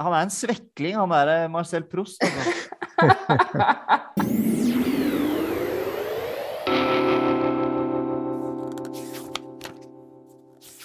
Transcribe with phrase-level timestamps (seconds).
[0.00, 2.22] han er en svekling, han der Marcel Proust.
[2.24, 2.52] Altså.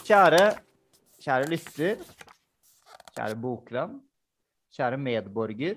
[0.10, 0.46] Kjære,
[1.22, 2.00] kjære lytter,
[3.14, 4.00] kjære bokvenn,
[4.74, 5.76] kjære medborger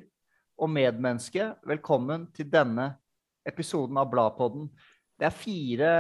[0.56, 2.94] og medmenneske, velkommen til denne
[3.44, 4.70] episoden av Bladpodden.
[5.20, 5.90] Det er fire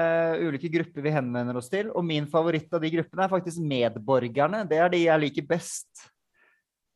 [0.48, 4.64] ulike grupper vi henvender oss til, og min favoritt av de gruppene er faktisk medborgerne.
[4.64, 6.08] Det er de jeg liker best.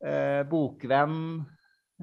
[0.03, 1.45] Eh, bokvenn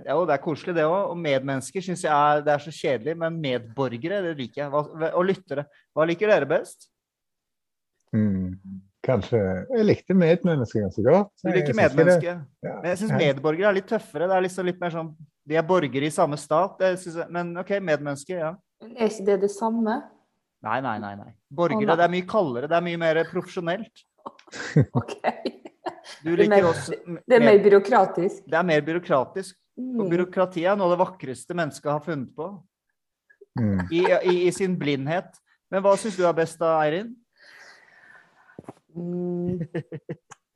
[0.02, 1.12] Jo, det er koselig, det òg.
[1.12, 4.70] Og medmennesker syns jeg er, det er så kjedelig, men medborgere, det liker jeg.
[4.72, 5.68] Hva, og lyttere.
[5.94, 6.88] Hva liker dere best?
[8.14, 8.56] Mm,
[9.06, 9.38] kanskje
[9.70, 11.30] Jeg likte medmennesker ganske godt.
[11.42, 12.34] Du liker Jeg synes ikke det- medmenneske.
[12.62, 14.28] Ja, Men jeg syns medborgere er litt tøffere.
[14.28, 15.14] Det er liksom litt mer sånn
[15.46, 16.78] De er borgere i samme stat.
[16.78, 18.54] Det jeg, men OK, medmennesker, ja.
[18.82, 20.02] Er ikke det det samme?
[20.62, 21.14] Nei, nei, nei.
[21.14, 21.32] nei.
[21.52, 21.96] Borgere, oh, nei.
[21.96, 22.68] det er mye kaldere.
[22.68, 24.04] Det er mye mer profesjonelt.
[25.00, 25.60] OK.
[26.24, 26.92] Du Det er mer- også
[27.28, 28.44] Det er mer byråkratisk.
[28.46, 29.54] Det er mer byråkratisk.
[29.78, 30.10] Og Mm.
[30.10, 32.62] byråkrati er noe av det vakreste mennesket har funnet på.
[33.58, 33.80] Mm.
[33.90, 35.34] I, i, i sin blindhet.
[35.70, 37.14] Men hva syns du er best da, Eirin?
[38.96, 39.66] Mm.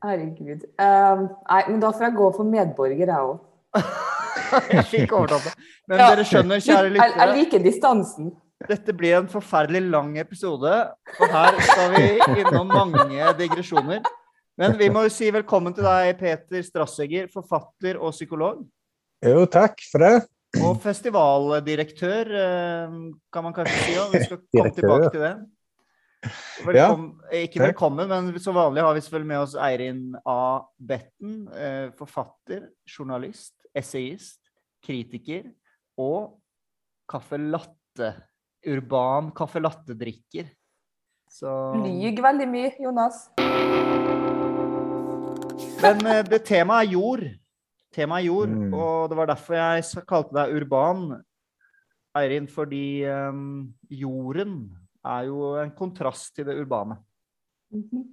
[0.04, 0.62] Herregud.
[0.78, 3.40] Um, nei, men da får jeg gå for medborger, jeg òg.
[4.72, 5.50] Jeg fikk overtatt det.
[5.90, 6.06] Men Ja.
[6.14, 8.30] dere skjønner, kjære Jeg, jeg liker distansen.
[8.68, 10.70] dette blir en forferdelig lang episode.
[11.20, 14.00] Og her skal vi innom mange digresjoner.
[14.58, 18.64] Men vi må jo si velkommen til deg, Peter Strassegger, forfatter og psykolog.
[19.22, 20.16] Jo, takk for det.
[20.64, 22.96] Og festivaldirektør, eh,
[23.32, 23.94] kan man kanskje si.
[24.02, 24.80] Og vi skal komme Direktør.
[24.80, 25.36] tilbake til det.
[26.66, 30.60] Velkom, ikke velkommen, men som vanlig har vi selvfølgelig med oss Eirin A.
[30.74, 31.48] Betten.
[31.54, 34.40] eh, Forfatter, journalist, essayist,
[34.82, 35.52] kritiker
[35.96, 36.40] og
[37.08, 38.14] caffè latte.
[38.66, 40.50] Urban caffè latte-drikker.
[41.30, 41.46] Så
[41.84, 43.28] Lyg veldig mye, Jonas.
[45.82, 47.24] Men eh, det temaet er jord.
[47.94, 48.74] Temaet er jord, Mm.
[48.74, 51.22] og det var derfor jeg kalte deg urban,
[52.18, 54.70] Eirin, fordi um, jorden
[55.06, 56.96] er jo en kontrast til det urbane.
[57.70, 58.06] Mhm.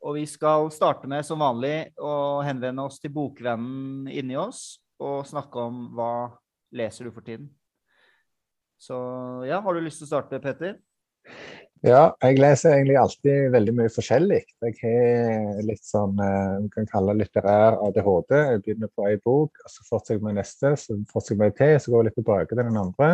[0.00, 5.26] Og vi skal starte med, som vanlig, å henvende oss til bokvennen inni oss og
[5.28, 6.30] snakke om hva
[6.72, 7.50] leser du for tiden.
[8.80, 8.96] Så
[9.44, 10.78] ja, har du lyst til å starte, Peter?
[11.80, 14.40] Ja, jeg leser egentlig alltid veldig mye forskjellig.
[14.66, 18.34] Jeg har litt sånn eh, vi kan kalle litterær ADHD.
[18.36, 21.54] Jeg begynner på ei bok, og så fortsetter jeg med neste, så fortsetter jeg med
[21.54, 23.10] ei til, så går jeg litt tilbake til den andre.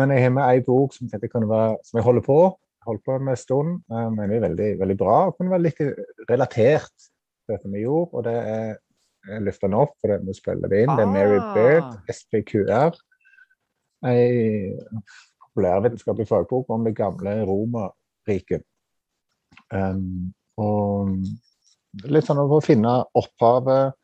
[0.00, 2.38] Men jeg har med ei bok som, jeg kunne være, som jeg holder på
[2.84, 3.76] holdt på med en stund.
[3.88, 5.84] Men det er veldig, veldig bra, og kunne være litt
[6.30, 8.10] relatert til dette med jord.
[8.12, 8.74] Og det er
[9.24, 10.90] jeg løfter den opp, for det vi spiller det inn.
[10.98, 12.98] Det er Mary Bird, SPQR.
[14.04, 14.74] Ei
[15.54, 18.64] populærvitenskapelig fagbok om det gamle Romerriket.
[19.70, 20.34] Um,
[22.10, 23.94] litt sånn for å finne opphavet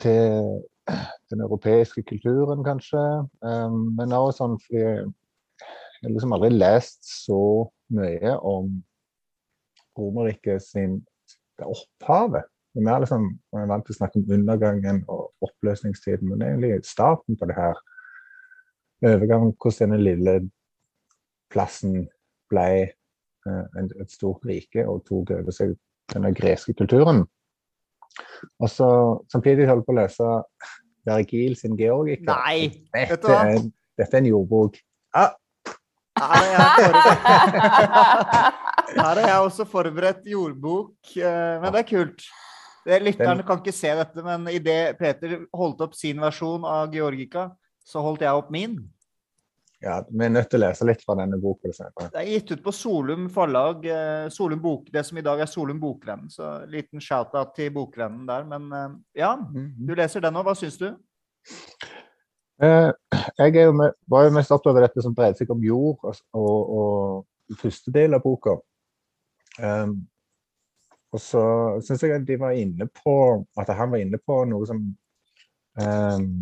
[0.00, 0.64] til
[1.30, 3.04] den europeiske kulturen, kanskje.
[3.44, 7.40] Um, men også sånn fordi jeg har liksom aldri lest så
[7.96, 8.76] mye om
[9.96, 11.00] Romerriket sin
[11.64, 12.44] opphavet.
[12.76, 17.48] Vi er liksom, vant til å snakke om undergangen og oppløsningstiden, men egentlig starten på
[17.48, 17.78] det her.
[19.04, 20.36] Overgang, hvordan denne lille
[21.52, 22.06] plassen
[22.50, 25.74] ble eh, et stort rike og tok over seg
[26.12, 27.24] denne greske kulturen.
[28.62, 28.88] Og så
[29.32, 30.30] samtidig holdt jeg på å lese
[31.06, 32.38] Vergil sin Georgika.
[32.46, 32.70] Nei!
[32.94, 33.60] Dette er,
[33.98, 34.78] dette er en jordbok.
[35.16, 35.34] Ah,
[36.16, 36.40] Her
[38.96, 42.24] er har jeg også forberedt jordbok, eh, men det er kult.
[42.86, 47.50] Lytterne kan ikke se dette, men idet Peter holdt opp sin versjon av Georgika,
[47.86, 48.78] så holdt jeg opp min.
[49.80, 51.70] ja, vi er nødt til å lese litt fra denne boka.
[51.70, 55.50] Det er gitt ut på Solum forlag, eh, Solum bok, det som i dag er
[55.50, 56.30] Solum Bokvenn.
[56.32, 58.48] Så liten shout-out til bokvennen der.
[58.48, 60.42] Men eh, ja, du leser den nå.
[60.46, 60.88] Hva syns du?
[62.62, 62.90] Eh,
[63.38, 66.20] jeg jo med, var jo mest opptatt av dette som dreide seg om jord og,
[66.32, 68.56] og, og første del av boka.
[69.60, 69.98] Um,
[71.12, 71.42] og så
[71.84, 73.16] syns jeg at de var inne på
[73.56, 74.82] at han var inne på noe som
[75.80, 76.32] um,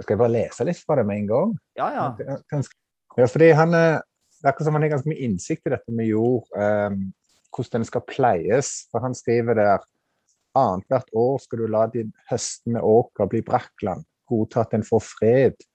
[0.00, 1.56] Skal jeg bare lese litt fra det med en gang?
[1.78, 2.36] Ja, ja.
[2.50, 2.76] Ganske,
[3.18, 4.00] ja, fordi han er
[4.40, 7.00] det er akkurat som han har ganske mye innsikt i dette med jord, um,
[7.52, 8.70] hvordan den skal pleies.
[8.88, 9.82] For han skriver der
[10.56, 15.66] annethvert år skal du la din høstende åker bli brakkland, godta at den får fred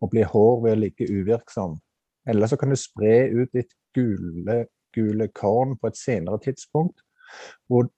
[0.00, 1.76] og blir hår ved å ligge uvirksom.
[2.24, 4.64] Eller så kan du spre ut ditt gule,
[4.96, 7.04] gule korn på et senere tidspunkt,
[7.68, 7.90] hvor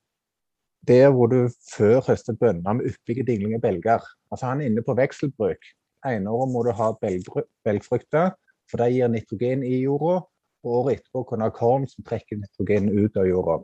[0.88, 4.04] der hvor du før høstet bønner med yppige dinglinger belger.
[4.30, 5.68] Altså han er inne på vekselbruk.
[6.06, 8.32] Ene året må du ha belgfru- belgfrukter,
[8.70, 10.20] for det gir nitrogen i jorda.
[10.66, 13.60] Og året etterpå kan du ha korn som trekker nitrogen ut av jorda.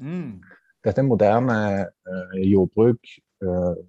[0.00, 0.38] Mm.
[0.84, 3.12] Dette er moderne eh, jordbruk.
[3.42, 3.84] eh,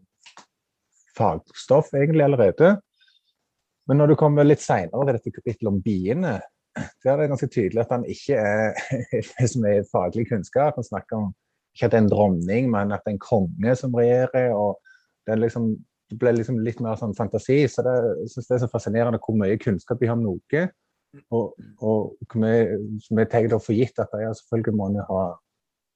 [1.17, 2.75] fagstoff egentlig allerede.
[3.87, 6.37] Men når du kommer litt seinere til dette kapittelet om biene,
[7.01, 8.75] så er det ganske tydelig at han ikke er
[9.39, 10.77] det som er faglig kunnskap.
[10.77, 11.31] Han snakker om
[11.77, 14.51] ikke at det er en dronning, men at det er en konge som regjerer.
[14.57, 14.81] og
[15.27, 15.71] Det, liksom,
[16.09, 17.61] det ble liksom litt mer sånn fantasi.
[17.71, 20.67] Så det, jeg synes det er så fascinerende hvor mye kunnskap vi har om noe.
[21.33, 25.21] Og, og hvor mye som er å for gitt at de selvfølgelig må ha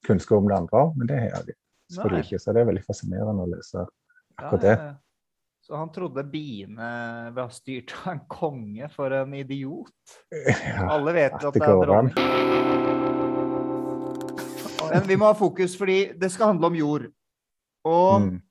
[0.06, 1.54] kunnskap om det andre, men det har de
[1.92, 2.42] selvfølgelig ikke.
[2.42, 3.86] Så det er veldig fascinerende å lese
[4.38, 4.76] akkurat det.
[5.62, 6.86] Så han trodde biene
[7.36, 10.18] ble styrt av en konge for en idiot.
[10.72, 13.30] Ja, Alle vet at det er dronning.
[14.92, 17.08] Men vi må ha fokus, fordi det skal handle om jord.
[17.88, 18.42] Og Mm.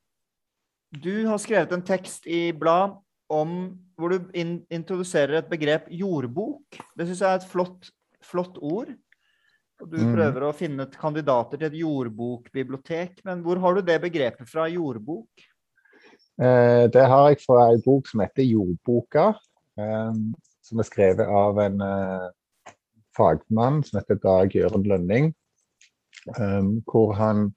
[1.04, 2.98] du har skrevet en tekst i blad
[3.30, 6.64] om hvor du in introduserer et begrep jordbok.
[6.98, 7.92] Det syns jeg er et flott,
[8.24, 8.90] flott ord.
[9.82, 10.14] Og du Mm.
[10.16, 13.24] prøver å finne et kandidater til et jordbokbibliotek.
[13.26, 15.28] Men hvor har du det begrepet fra, jordbok?
[16.40, 19.36] Eh, det har jeg fra ei bok som heter Jordboka,
[19.78, 20.14] eh,
[20.62, 22.30] som er skrevet av en eh,
[23.16, 25.34] fagmann som heter Dag Jørund Lønning.
[26.38, 27.50] Eh, hvor han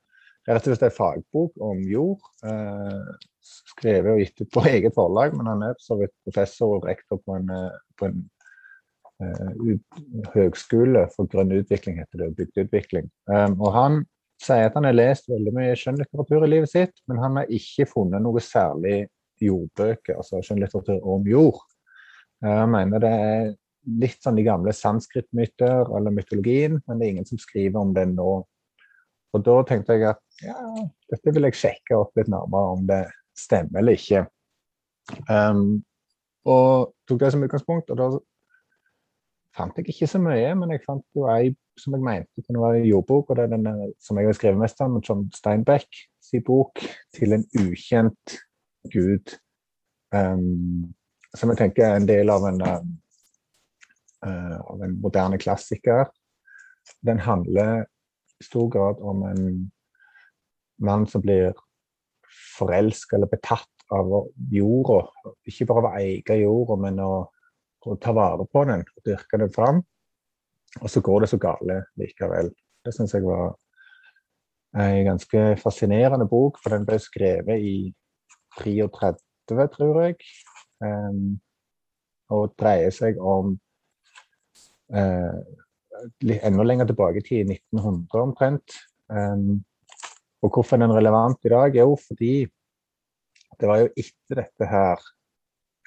[0.44, 4.96] er rett og slett en fagbok om jord, eh, skrevet og gitt ut på eget
[4.96, 8.22] forlag, men han er så vidt professor og rektor på en, eh, på en
[9.24, 9.76] eh,
[10.34, 13.08] høgskole for grønn utvikling, heter det, bygdeutvikling.
[13.30, 14.00] Um, og han
[14.42, 17.88] sier at han har lest veldig mye skjønnlitteratur i livet sitt, men han har ikke
[17.88, 19.04] funnet noe særlig
[19.40, 21.62] jordbøker, altså skjønnlitteratur om jord.
[22.44, 23.46] Han mener det er
[24.00, 28.06] litt sånn de gamle sanskritmyter eller mytologien, men det er ingen som skriver om det
[28.12, 28.36] nå.
[29.34, 30.58] Og da tenkte jeg at ja,
[31.10, 33.02] dette vil jeg sjekke opp litt nærmere om det
[33.38, 34.24] stemmer eller ikke.
[35.28, 35.82] Um,
[36.48, 38.08] og tok det som utgangspunkt, og da
[39.54, 42.84] fant jeg ikke så mye, men jeg fant jo ei som jeg mente kunne være
[42.86, 45.88] jordbok, og det er den eh, som jeg mest om, John Steinbeck
[46.22, 46.78] sin bok
[47.12, 48.36] 'Til en ukjent
[48.94, 49.38] gud'.
[50.14, 50.94] Um,
[51.34, 52.98] som jeg tenker er en del av en, um,
[54.30, 56.08] av en moderne klassiker.
[57.04, 57.84] Den handler
[58.40, 59.46] i stor grad om en
[60.82, 61.52] mann som blir
[62.58, 64.10] forelska eller betatt av
[64.50, 65.00] jorda.
[65.48, 67.12] Ikke bare av å eie jorda, men å,
[67.84, 69.82] å ta vare på den og dyrke den fram.
[70.82, 72.50] Og så går det så gale likevel.
[72.84, 73.54] Det syns jeg var
[74.74, 77.76] en ganske fascinerende bok, for den ble skrevet i
[78.58, 80.18] 33, tror jeg.
[80.82, 81.36] Um,
[82.34, 83.54] og dreier seg om
[86.24, 88.76] litt enda lenger tilbake i tid, 1900 omtrent.
[89.08, 89.64] Um,
[90.44, 91.76] og hvorfor er den relevant i dag?
[91.76, 92.44] Jo, fordi
[93.60, 95.02] det var jo etter dette her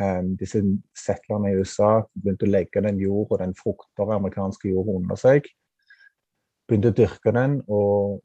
[0.02, 0.62] um, disse
[0.98, 5.50] settlerne i USA begynte å legge den jorda, den fruktbare amerikanske jorda under seg.
[6.68, 8.22] Begynte å dyrke den og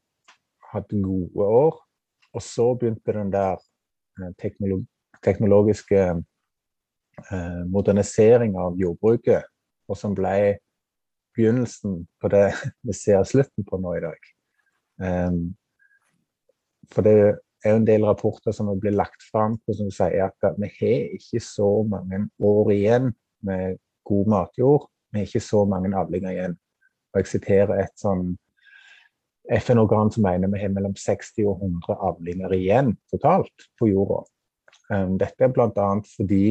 [0.73, 1.81] hadde gode år.
[2.33, 3.59] Og så begynte den der
[4.17, 4.31] eh,
[5.21, 9.45] teknologiske eh, moderniseringa av jordbruket,
[9.85, 10.57] og som ble
[11.35, 12.45] begynnelsen på det
[12.87, 14.29] vi ser slutten på nå i dag.
[15.03, 15.41] Um,
[16.93, 17.15] for det
[17.63, 21.41] er jo en del rapporter som blir lagt fram som sier at vi har ikke
[21.43, 23.13] så mange år igjen
[23.43, 24.89] med god matjord.
[25.11, 26.57] Vi har ikke så mange avlinger igjen.
[27.13, 28.33] Og jeg siterer et sånn
[29.53, 34.23] FN-organ som mener vi har mellom 60 og 100 avlinger igjen totalt på jorda.
[34.91, 35.89] Um, dette er bl.a.
[36.15, 36.45] fordi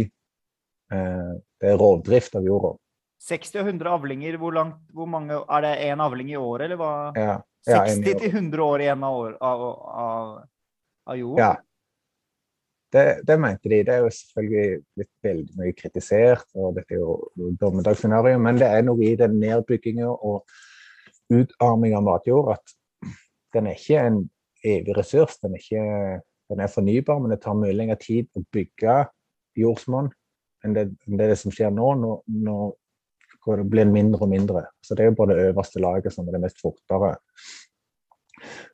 [0.92, 2.74] uh, det er rovdrift av jorda.
[3.22, 6.80] 60 og 100 avlinger, hvor, langt, hvor mange Er det én avling i året, eller
[6.80, 6.94] hva?
[7.16, 7.36] Ja,
[7.68, 9.62] ja, 60 til 100 år igjen av, år, av,
[10.06, 10.32] av,
[11.06, 11.44] av jorden?
[11.44, 11.52] Ja.
[12.92, 13.78] Det, det mente de.
[13.86, 18.68] Det er jo selvfølgelig blitt veldig mye kritisert, og dette er jo dommedagsscenario, men det
[18.68, 20.42] er noe i den nedbygginga og
[21.32, 22.74] utarming av matjord at
[23.56, 24.18] den er ikke en
[24.64, 25.38] evig ressurs.
[25.40, 26.20] Den er, ikke,
[26.52, 28.98] den er fornybar, men det tar mye lengre tid å bygge
[29.62, 30.12] jordsmonn
[30.62, 31.94] enn det, enn det som skjer nå.
[32.02, 32.58] Når, nå
[33.42, 34.64] går det blir mindre og mindre.
[34.84, 37.16] Så det er jo bare det øverste laget som er det mest fruktbare.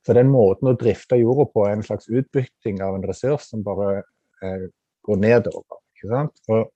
[0.05, 3.65] Så den måten å drifte jorda på er en slags utbytting av en ressurs som
[3.67, 4.03] bare
[4.45, 4.69] eh,
[5.05, 5.83] går nedover.
[5.97, 6.41] ikke sant?
[6.53, 6.71] Og,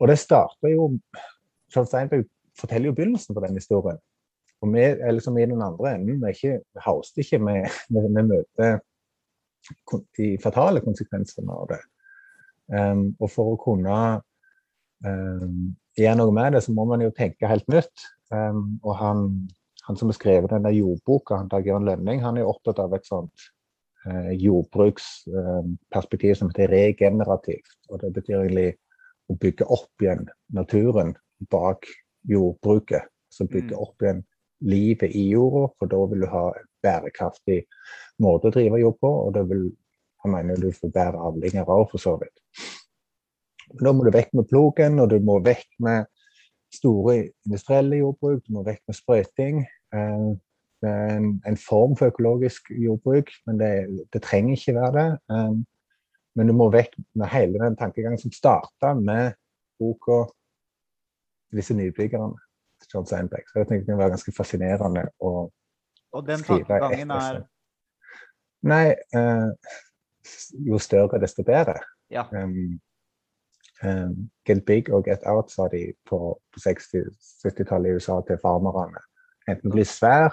[0.00, 0.92] og det starter jo
[1.72, 2.26] Charles Steinberg
[2.58, 4.00] forteller jo begynnelsen på den historien.
[4.62, 6.20] Og vi er liksom i den andre enden.
[6.22, 6.60] Vi, ikke,
[7.24, 8.80] ikke med, med, med møter
[10.18, 11.80] de fatale konsekvensene av det.
[12.72, 13.96] Um, og for å kunne
[15.04, 18.06] um, gjøre noe med det, så må man jo tenke helt nytt.
[18.32, 19.26] Um, og han,
[19.86, 22.94] han som har skrevet denne jordboka, han Dag Jørn Lønning, han er jo opptatt av
[22.96, 23.48] et sånt
[24.06, 27.76] eh, jordbruksperspektiv som heter regenerativt.
[27.90, 28.70] Og det betyr egentlig
[29.28, 30.24] å bygge opp igjen
[30.56, 31.14] naturen
[31.52, 31.86] bak
[32.28, 33.10] jordbruket.
[33.32, 33.82] Så bygge Mm.
[33.82, 34.24] opp igjen
[34.60, 37.62] livet i jorda, for da vil du ha en bærekraftig
[38.20, 39.72] måte å drive jord på, og da vil
[40.22, 42.36] Han mener du får bedre avlinger òg, for så vidt.
[43.72, 46.08] Men da må du vekk med plogen, og du må vekk med
[46.72, 49.60] store industrielle jordbruk, du må vekk med sprøyting.
[49.94, 50.30] Eh,
[50.82, 53.72] det er en, en, form for økologisk jordbruk, men det,
[54.12, 55.10] det trenger ikke være det.
[55.30, 55.60] Um,
[56.34, 59.36] men du må vekk med hele den tankegangen som starta med
[59.78, 60.24] boka
[61.52, 62.40] 'Disse nybyggerne'.
[62.94, 63.48] John Sandbeck.
[63.48, 65.50] Så jeg tenkte det var ganske fascinerende å
[66.12, 67.42] Og den tankegangen er
[68.62, 69.50] Nei, uh,
[70.66, 71.80] jo større, desto bedre.
[72.10, 72.22] Ja.
[72.30, 72.78] Um,
[73.84, 76.18] um, get big og get out, sa de på,
[76.52, 79.02] på 60-70-tallet i USA til farmerne.
[79.48, 80.30] Enten bli svær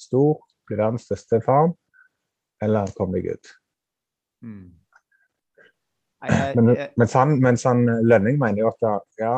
[0.00, 1.76] stor, bli verdens største farm,
[2.62, 3.52] eller kom deg ut.
[4.42, 4.72] Mm.
[6.56, 9.34] Men, mens, han, mens han Lønning mener jo at ja,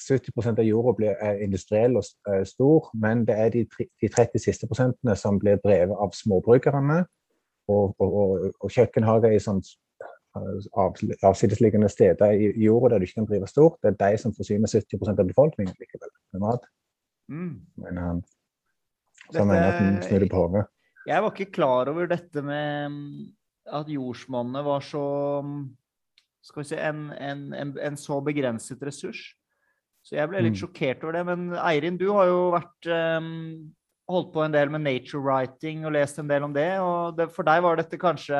[0.00, 3.62] 70% av jorda blir industriell og uh, stor, men det er de,
[4.02, 7.04] de 30 siste prosentene som blir drevet av småbrukerne
[7.70, 9.62] og, og, og, og kjøkkenhager i sånn
[10.34, 13.78] avsidesliggende steder i jorda der du ikke kan drive stort.
[13.82, 16.66] Det er de som forsyner 70% av befolkningen likevel med mat.
[17.30, 17.52] Mm.
[17.84, 18.24] Men han
[19.24, 20.66] så dette, mener at den snur det på hodet.
[21.08, 23.22] Jeg var ikke klar over dette med mm,
[23.78, 25.06] at jordsmonnet var så
[25.44, 25.62] mm,
[26.44, 29.30] Skal vi si en, en, en, en så begrenset ressurs.
[30.04, 30.60] Så jeg ble litt mm.
[30.60, 31.22] sjokkert over det.
[31.30, 33.30] Men Eirin, du har jo vært um,
[34.12, 36.68] holdt på en del med nature writing og lest en del om det.
[36.84, 38.36] Og det, for deg var dette kanskje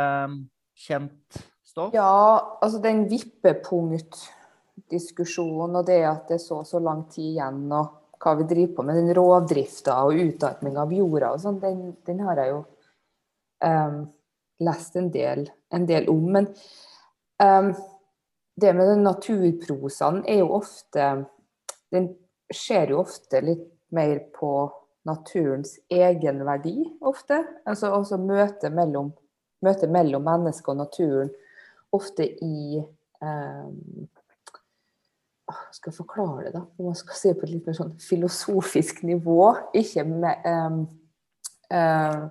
[0.85, 1.41] kjent
[1.75, 1.95] stoff?
[1.95, 7.73] Ja, altså den vippepunktdiskusjonen og det at det så så lang tid igjen.
[7.73, 7.87] og
[8.25, 12.19] hva vi driver på med, den rovdrifta og utarming av jorda og sånn, den, den,
[12.25, 12.61] har jeg jo
[13.67, 13.97] um,
[14.65, 15.41] lest en del,
[15.75, 16.25] en del, om.
[16.33, 16.45] Men
[17.43, 17.69] um,
[18.57, 21.05] det med den naturprosaen er jo ofte
[21.93, 22.07] Den
[22.51, 24.71] skjer jo ofte litt mer på
[25.07, 27.45] naturens egenverdi, ofte.
[27.69, 29.13] Altså også møtet mellom,
[29.63, 31.31] møte mellom mennesket og naturen,
[31.95, 32.83] ofte i
[33.23, 34.09] um,
[35.73, 36.65] skal forklare det, da.
[36.83, 39.41] Man skal se på et litt mer sånn filosofisk nivå.
[39.77, 40.85] Ikke med um,
[41.75, 42.27] uh,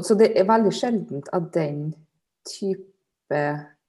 [0.00, 1.90] Så det er veldig sjeldent at den
[2.48, 3.40] type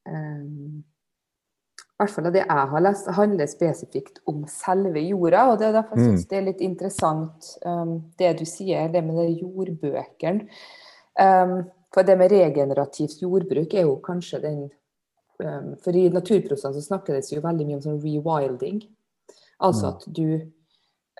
[0.10, 5.46] um, I hvert fall av det jeg har lest, handler spesifikt om selve jorda.
[5.51, 9.05] og det er Derfor syns synes det er litt interessant um, det du sier, det
[9.05, 10.48] med de jordbøkene.
[11.93, 14.80] for det med regenerativt jordbruk er jo kanskje den Um,
[15.83, 18.81] for i naturprosene så snakkes jo veldig mye om sånn rewilding.
[19.62, 19.91] Altså mm.
[19.91, 20.27] at du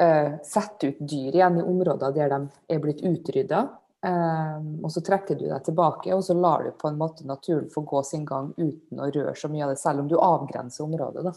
[0.02, 2.42] uh, setter ut dyr igjen i områder der de
[2.74, 3.62] er blitt utrydda.
[4.02, 7.68] Um, og så trekker du deg tilbake, og så lar du på en måte naturen
[7.70, 10.88] få gå sin gang uten å røre så mye av det, selv om du avgrenser
[10.88, 11.28] området.
[11.28, 11.34] da.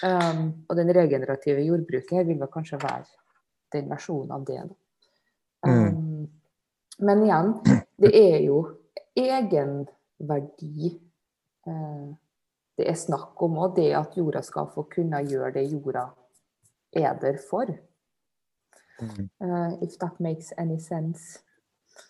[0.00, 3.04] Um, og den regenerative jordbruket her vil vel kanskje være
[3.76, 4.62] den versjonen av det.
[4.64, 4.74] da.
[5.68, 6.24] Um, mm.
[7.04, 7.52] Men igjen,
[8.00, 8.62] det er jo
[9.18, 11.03] egenverdi Eh,
[11.64, 16.08] det er snakk om, og det at jorda skal få kunne gjøre det jorda
[16.94, 17.70] er der for.
[19.00, 21.40] Uh, if that makes any sense.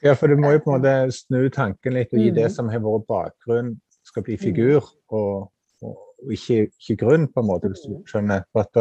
[0.02, 2.36] Ja, for du må jo på en måte snu tanken litt og gi mm.
[2.38, 4.40] det som har vært bakgrunn, skal bli mm.
[4.40, 5.50] figur, og,
[5.84, 8.04] og, og ikke, ikke, grunn, på en måte, hvis du mm.
[8.08, 8.46] skjønner.
[8.60, 8.80] At,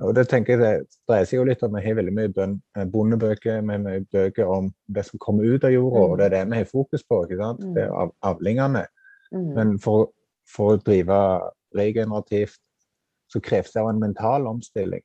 [0.00, 3.60] og det tenker jeg det dreier seg jo litt om Vi har veldig mye bondebøker,
[3.60, 6.44] vi har mye bøker om det som kommer ut av jorda, og det er det
[6.52, 7.24] vi har fokus på.
[7.24, 7.64] ikke sant?
[7.76, 8.86] Det er av, avlingene.
[9.34, 9.50] Mm.
[9.56, 10.10] Men for,
[10.48, 11.18] for, å drive
[11.76, 12.60] regenerativt
[13.28, 15.04] så kreves det en mental omstilling.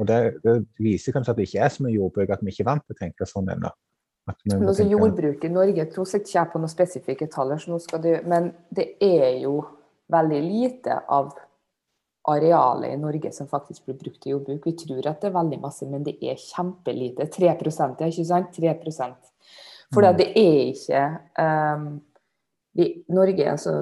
[0.00, 2.64] Og det, det, viser kanskje at det ikke er så mye jordbruk, at vi ikke
[2.64, 3.70] er vant til å tenke sånn ennå.
[4.46, 7.56] Men også Jordbruk i Norge tror jeg ikke på noen spesifikke tall,
[8.30, 9.56] men det er jo
[10.12, 11.32] veldig lite av
[12.30, 14.66] arealet i Norge som faktisk blir brukt til jordbruk.
[14.68, 17.26] Vi tror at det er veldig masse, men det er kjempelite.
[17.34, 18.54] 3% ja, ikke sant?
[18.54, 19.32] 3%
[19.92, 20.20] For mm.
[20.20, 21.02] det er ikke
[21.42, 21.88] um,
[22.74, 23.72] vi, Norge, altså,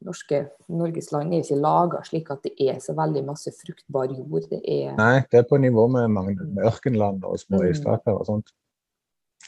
[0.00, 0.38] norske,
[0.72, 4.46] Norges land er ikke laga slik at det er så veldig masse fruktbar jord.
[4.48, 8.24] Det er Nei, det er på nivå med, mange, med ørkenland og små øystater og
[8.30, 8.54] sånt.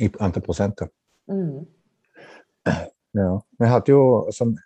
[0.02, 0.92] I antall prosenter.
[1.30, 1.64] Mm.
[3.14, 3.36] Ja.
[3.62, 4.56] Vi hadde jo som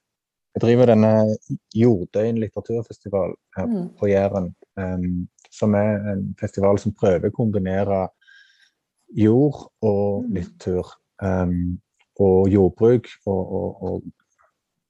[0.57, 1.37] Jeg driver denne
[1.77, 3.83] Jordøyen litteraturfestival her mm.
[4.01, 4.47] på Jæren.
[4.81, 7.99] Um, som er en festival som prøver å kombinere
[9.15, 10.33] jord og mm.
[10.35, 10.95] litteratur.
[11.23, 11.77] Um,
[12.25, 14.07] og jordbruk og, og, og,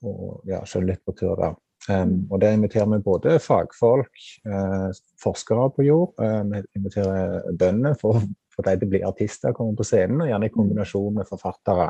[0.09, 1.57] og ja, skjønnlitteratur.
[1.89, 4.89] Um, og der inviterer vi både fagfolk, eh,
[5.23, 8.21] forskere på jord, eh, vi inviterer bøndene for,
[8.55, 11.87] for de til å bli artister, komme på scenen, og gjerne i kombinasjon med forfattere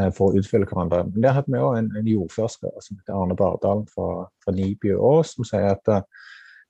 [0.00, 1.04] eh, for å utfylle hverandre.
[1.12, 4.08] Men der hadde vi òg en, en, jordforsker som heter Arne Bardal fra,
[4.42, 5.94] fra Nibjø Aas, som sier at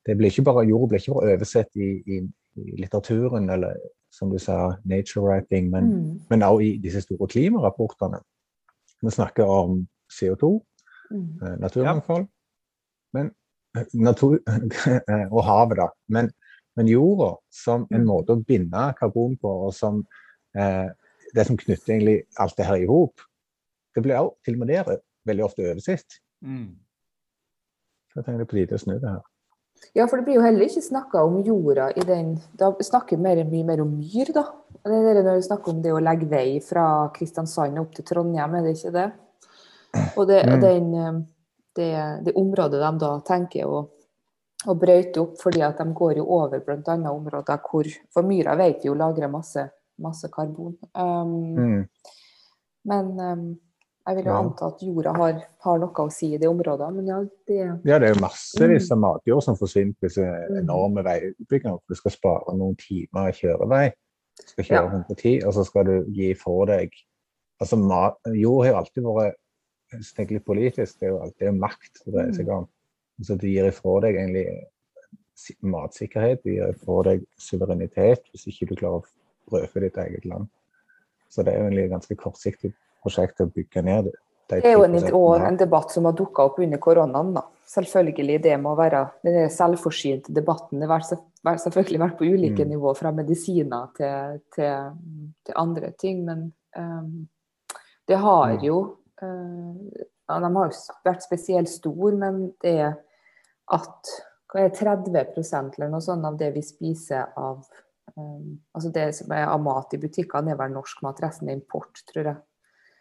[0.04, 2.20] det blir ikke bare, jord blir ikke bare oversett i, i,
[2.58, 3.78] i litteraturen eller
[4.12, 6.20] som du sa, nature writing, men, mm.
[6.30, 8.20] men også i disse store klimarapportene.
[9.02, 10.58] Vi snakker om CO2,
[11.12, 11.42] Mm.
[11.42, 12.26] eh, naturmangfold,
[13.12, 13.30] men,
[13.76, 14.38] eh, natur,
[15.36, 15.88] og havet, da.
[16.08, 16.30] Men,
[16.76, 18.06] men jorda som en Mm.
[18.08, 20.06] måte å binde karbon på, og som
[20.56, 20.88] eh,
[21.34, 23.20] det som knytter egentlig alt det her i hop,
[23.94, 26.18] det blir også til og med der veldig ofte oversett.
[26.44, 26.76] Mm.
[28.12, 29.20] Så jeg tenker det er på tide å snu det her.
[29.94, 33.22] Ja, for det blir jo heller ikke snakka om jorda i den Da snakker vi
[33.22, 34.44] mer, mye mer om myr, da.
[34.84, 36.84] Det er det når vi snakker om det å legge vei fra
[37.14, 39.08] Kristiansand opp til Trondheim, er det ikke det?
[40.16, 40.60] Og det, Mm.
[40.60, 41.22] den, eh,
[41.76, 43.88] det, det området de da tenker å,
[44.66, 46.96] å brøyte opp, fordi at de går jo over bl.a.
[47.10, 50.76] områder hvor For myra vet vi jo lagrer masse, masse karbon.
[50.94, 51.88] Um, Mm.
[52.84, 53.58] Men um,
[54.02, 56.94] jeg vil jo anta at jorda har, har noe å si i de områdene.
[56.98, 57.18] Men ja,
[57.48, 61.78] det Ja, det er jo massevis av matjord som forsvinner på disse er enorme veiutbyggingene.
[61.88, 63.86] Du skal spare noen timer kjørevei.
[64.40, 65.02] Du skal kjøre Ja.
[65.06, 67.00] 110, og så skal du gi fra deg
[67.62, 69.36] Altså, mat, Jord har jo alltid vært
[69.92, 72.68] hvis jeg tenker litt politisk, det er jo alltid makt det dreier seg om.
[73.22, 74.46] Så du gir ifra deg egentlig
[75.60, 80.48] matsikkerhet, du gir ifra deg suverenitet hvis ikke du klarer å brødfø ditt eget land.
[81.32, 84.04] Så det er jo egentlig ganske kortsiktig prosjekt å bygge ned
[84.48, 85.48] de Det er jo en, 10% og mat.
[85.48, 87.34] en debatt som har dukka opp under koronaen.
[87.34, 87.42] da.
[87.72, 90.80] Selvfølgelig det med å være den selvforsynte debatten.
[90.80, 91.00] Det har
[91.56, 92.68] selvfølgelig vært på ulike Mm.
[92.74, 94.90] nivå, fra medisiner til, til,
[95.44, 96.24] til andre ting.
[96.24, 97.28] Men um,
[98.06, 98.62] det har Mm.
[98.62, 98.96] jo
[100.28, 102.94] ja, De har jo vært spesielt store, men det er
[103.72, 104.08] at
[104.52, 107.64] hva er 30 eller noe sånt av det vi spiser av
[108.16, 111.20] Um, altså Det som er av mat i butikkene, er vel norsk mat.
[111.22, 112.36] Resten er import, tror jeg.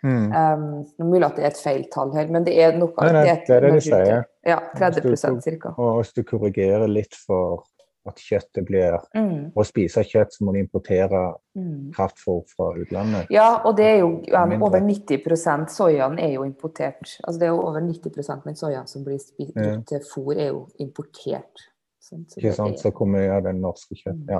[0.03, 0.31] Mm.
[0.33, 2.93] Um, det er mulig at det er et feil tall her, men det er noe
[3.01, 4.23] Nei, nei, et- det er det de sier.
[4.45, 5.75] Ja, 30 ca.
[5.77, 7.63] Og hvis du korrigerer litt for
[8.07, 11.91] at kjøttet blir Mm, Å spise kjøtt, så må du importere mm.
[11.93, 13.27] kraftfôr fra utlandet.
[13.29, 17.19] Ja, og det er jo ja, over 90 soyaen er jo importert.
[17.27, 19.77] Altså det er jo over 90% med soyaen som blir spist Ja.
[19.85, 21.67] til fôr, er jo importert.
[22.01, 22.73] Sånn, så Ikke sant?
[22.73, 24.17] er- Så kommer ja, den norske kjøtt.
[24.25, 24.29] Mm.
[24.29, 24.39] Ja.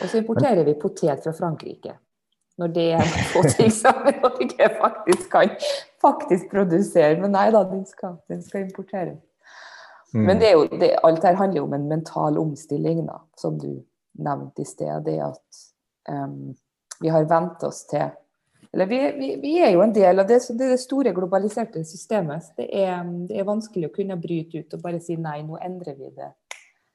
[0.00, 1.96] Og så importerer vi potet fra Frankrike.
[2.60, 5.54] Når det er få ting som Norge faktisk kan
[6.02, 7.16] faktisk produsere.
[7.20, 9.16] Men nei da, den skal, den skal importere.
[10.12, 10.24] Mm.
[10.26, 13.56] Men det er jo, det, alt her handler jo om en mental omstilling, da, som
[13.60, 13.70] du
[14.20, 14.92] nevnte i sted.
[15.06, 15.62] Det at
[16.10, 16.52] um,
[17.00, 18.10] vi har vent oss til
[18.72, 22.44] Eller vi, vi, vi er jo en del av det, så det, store globaliserte systemet.
[22.44, 25.58] Så det er, det er vanskelig å kunne bryte ut og bare si nei, nå
[25.60, 26.30] endrer vi det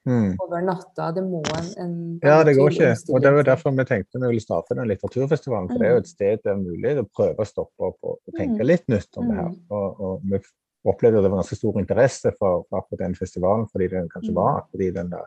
[0.08, 0.38] Mm.
[0.40, 1.10] over natta.
[1.12, 2.92] Det må en, en Ja, det går ikke.
[3.12, 5.68] Og det var derfor vi tenkte vi ville starte den litteraturfestivalen.
[5.72, 8.18] For det er jo et sted det er mulig å prøve å stoppe opp og,
[8.24, 8.68] og tenke Mm.
[8.72, 9.52] litt nytt om det her.
[9.52, 9.62] Mm.
[9.70, 10.40] Og, og vi
[10.88, 14.32] opplevde at det var ganske stor interesse for, for akkurat den festivalen, fordi det kanskje
[14.32, 14.40] Mm.
[14.40, 15.26] var akkurat i den der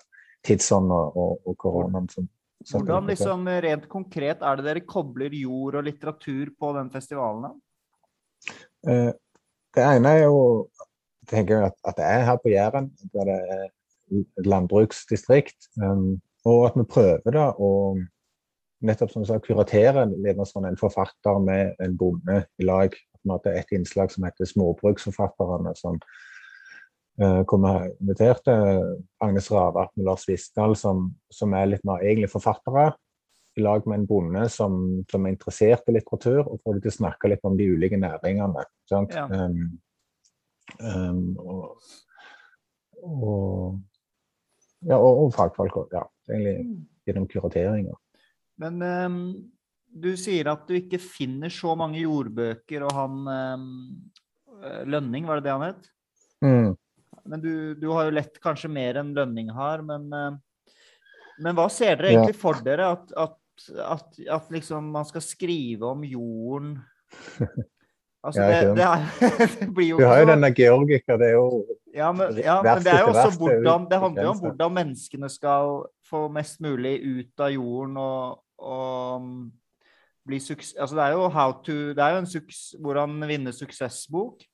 [0.48, 2.28] tidsånden og, og, og koronaen som
[2.60, 7.54] Hvordan liksom rent konkret er det dere kobler jord og litteratur på den festivalen?
[8.86, 9.12] Eh,
[9.74, 10.68] Det ene er jo
[11.30, 13.68] tenker jeg at, at det er her på Jæren, der det er
[14.44, 15.70] landbruksdistrikt.
[15.82, 17.70] Um, og at vi prøver da å
[18.86, 20.06] nettopp som sa, kuratere
[20.48, 22.94] sånn en forfatter med en bonde i lag.
[22.94, 26.00] At vi hadde et innslag som heter 'Småbruksforfatterne', som
[27.20, 28.56] uh, kommer inviterte
[29.20, 32.90] Agnes Ravatn og Lars Visdal, som, som er litt mer egentlig forfattere
[33.56, 36.98] i lag med en bonde som, som er interessert i litteratur, og får til å
[36.98, 38.64] snakke litt om de ulike næringene.
[38.88, 39.14] Sant?
[39.14, 39.26] Ja.
[39.26, 39.80] Um,
[40.78, 41.64] um, og,
[43.02, 43.80] og,
[44.86, 45.96] ja, og, og fagfolk òg.
[45.96, 46.04] Ja.
[46.30, 46.76] Egentlig Mm.
[47.08, 47.96] gjennom kurateringer.
[48.60, 49.16] Men um,
[49.90, 53.64] du sier at du ikke finner så mange jordbøker, og han um,
[54.86, 55.88] Lønning, var det det han het?
[56.44, 56.76] Mm.
[57.26, 60.74] Men du, du har jo lett kanskje mer enn Lønning har, men, uh,
[61.40, 62.20] men hva ser dere Ja.
[62.20, 62.90] egentlig for dere?
[62.92, 63.36] At, at,
[63.80, 66.76] at, at liksom man skal skrive om jorden
[68.22, 69.06] Altså, Ja, det, det, er,
[69.60, 71.46] det blir jo Du har jo denne Georgica, det er jo
[71.94, 75.28] ja, men, ja, men det er jo også hvordan Det handler jo om hvordan menneskene
[75.28, 75.80] skal
[76.10, 79.32] få mest mulig ut av jorden og, og um,
[80.26, 80.76] bli suksess...
[80.78, 84.44] Altså det er jo how to Det er jo en suks, hvordan vinne suksessbok,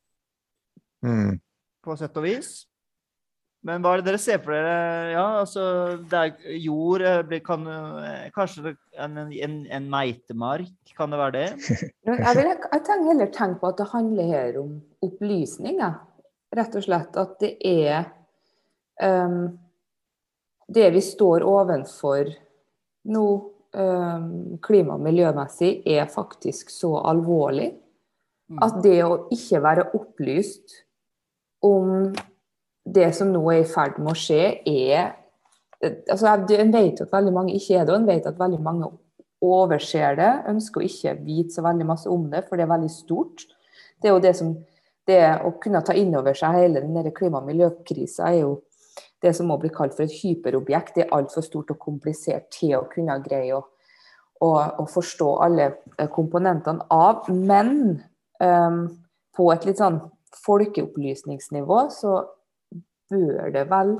[1.02, 1.38] mm.
[1.84, 2.52] på sett og vis.
[3.66, 4.74] Men hva er det dere ser for dere?
[5.10, 5.62] Ja, altså
[6.10, 10.70] det er jord eh, kan, eh, Kanskje en, en, en meitemark?
[10.96, 11.46] Kan det være det?
[12.06, 15.80] Jeg, vil, jeg tenker heller tenke på at det handler her om opplysning.
[15.82, 15.98] jeg.
[16.56, 18.06] Rett og slett at det er
[19.02, 19.58] um,
[20.72, 22.30] Det vi står ovenfor
[23.12, 23.26] nå,
[23.76, 24.30] um,
[24.62, 27.72] klima- og miljømessig, er faktisk så alvorlig
[28.46, 28.58] Mm.
[28.62, 30.76] at det å ikke være opplyst
[31.66, 32.12] om
[32.86, 35.14] det som nå er i ferd med å skje, er
[36.08, 38.88] altså En vet at veldig mange ikke er det, og en vet at veldig mange
[39.44, 40.30] overser det.
[40.48, 43.44] Ønsker å ikke vite så veldig masse om det, for det er veldig stort.
[44.00, 44.54] Det er jo det som
[45.06, 48.56] det å kunne ta inn over seg hele den klima- og miljøkrisa er jo
[49.22, 50.96] det som må bli kalt for et hyperobjekt.
[50.96, 53.62] Det er altfor stort og komplisert til å kunne greie å,
[54.42, 54.50] å,
[54.82, 57.28] å forstå alle eh, komponentene av.
[57.30, 58.00] Men
[58.40, 58.82] um,
[59.36, 60.00] på et litt sånn
[60.42, 62.18] folkeopplysningsnivå så
[63.10, 63.96] bør det vel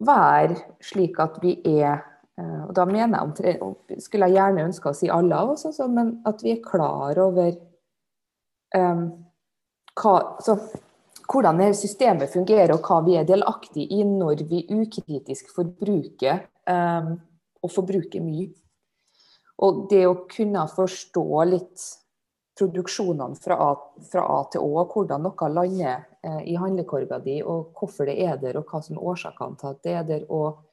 [0.00, 1.98] være slik at vi er
[2.40, 3.58] eh, og da mener jeg,
[4.00, 7.18] skulle jeg gjerne ønske å si alle av oss, altså, men at vi er klar
[7.20, 7.50] over
[8.76, 9.04] um,
[10.00, 10.56] hva, så,
[11.30, 17.14] hvordan systemet fungerer og hva vi er delaktig i når vi ukritisk forbruker um,
[17.60, 18.48] og forbruker mye.
[19.60, 21.84] Og det å kunne forstå litt
[22.60, 23.68] produksjonene fra A,
[24.12, 28.36] fra A til Å, hvordan noe lander eh, i handlekorga di, og hvorfor det er
[28.42, 30.66] der, og hva som er årsakene til at det er der, og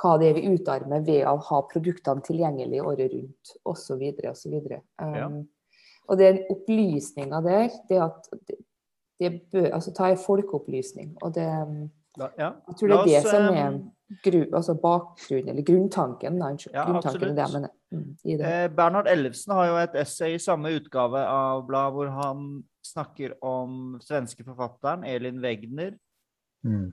[0.00, 4.02] hva det er vi utarmer ved å ha produktene tilgjengelig året rundt, osv.
[4.32, 4.56] osv.
[4.56, 5.28] Um, ja.
[6.10, 8.58] Og den opplysninga der, det at det,
[9.20, 11.14] det bør, altså ta en folkeopplysning.
[11.20, 11.46] og det
[12.36, 12.52] ja.
[12.68, 13.80] Jeg tror det er det som er
[14.24, 16.38] gru, altså bakgrunnen, eller grunntanken.
[16.40, 18.38] Da, ja, grunntanken det, men, mm, det.
[18.40, 22.46] Eh, Bernhard Ellefsen har jo et essay i samme utgave av bladet hvor han
[22.86, 25.94] snakker om svenske forfatteren Elin Wegner.
[26.66, 26.90] Mm.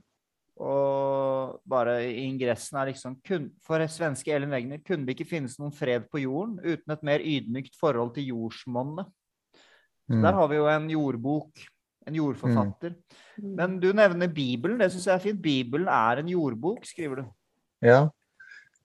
[0.58, 5.54] Og bare i ingressen er liksom kun, For svenske Elin Wegner kunne det ikke finnes
[5.60, 9.06] noen fred på jorden uten et mer ydmykt forhold til jordsmonnet.
[10.08, 10.22] Mm.
[10.24, 11.66] Der har vi jo en jordbok
[12.08, 12.94] en jordforfatter.
[13.38, 13.50] Mm.
[13.58, 14.78] Men du nevner Bibelen.
[14.80, 15.42] Det syns jeg er fint.
[15.42, 17.28] Bibelen er en jordbok, skriver du.
[17.84, 18.00] Ja.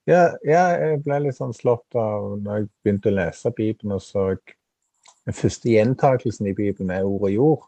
[0.08, 0.26] ja.
[0.46, 4.30] jeg ble litt sånn slått av når jeg begynte å lese Bibelen og så
[5.24, 7.64] den første gjentakelsen i Bibelen er ordet jord.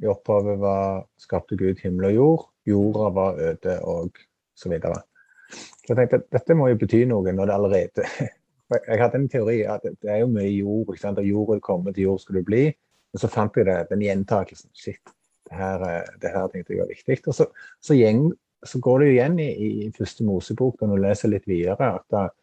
[0.00, 2.44] I opphavet var skapte Gud himmel og jord.
[2.70, 4.20] Jorda var øde og
[4.54, 5.02] så videre.
[5.50, 8.04] Så jeg tenkte at dette må jo bety noe når det allerede
[8.86, 10.92] Jeg hadde en teori at det er jo mye jord.
[10.92, 11.18] ikke sant?
[11.18, 12.68] Da jorda kommer til jord skal du bli.
[13.10, 14.70] Men så fant jeg det, den gjentakelsen.
[14.76, 15.14] Shit,
[15.48, 17.18] det her, eh, det her tenkte jeg var viktig.
[17.26, 17.48] Og så,
[17.82, 18.28] så, gjeng,
[18.66, 19.50] så går det jo igjen i,
[19.86, 22.34] i første Mosebok, når du leser litt videre, at,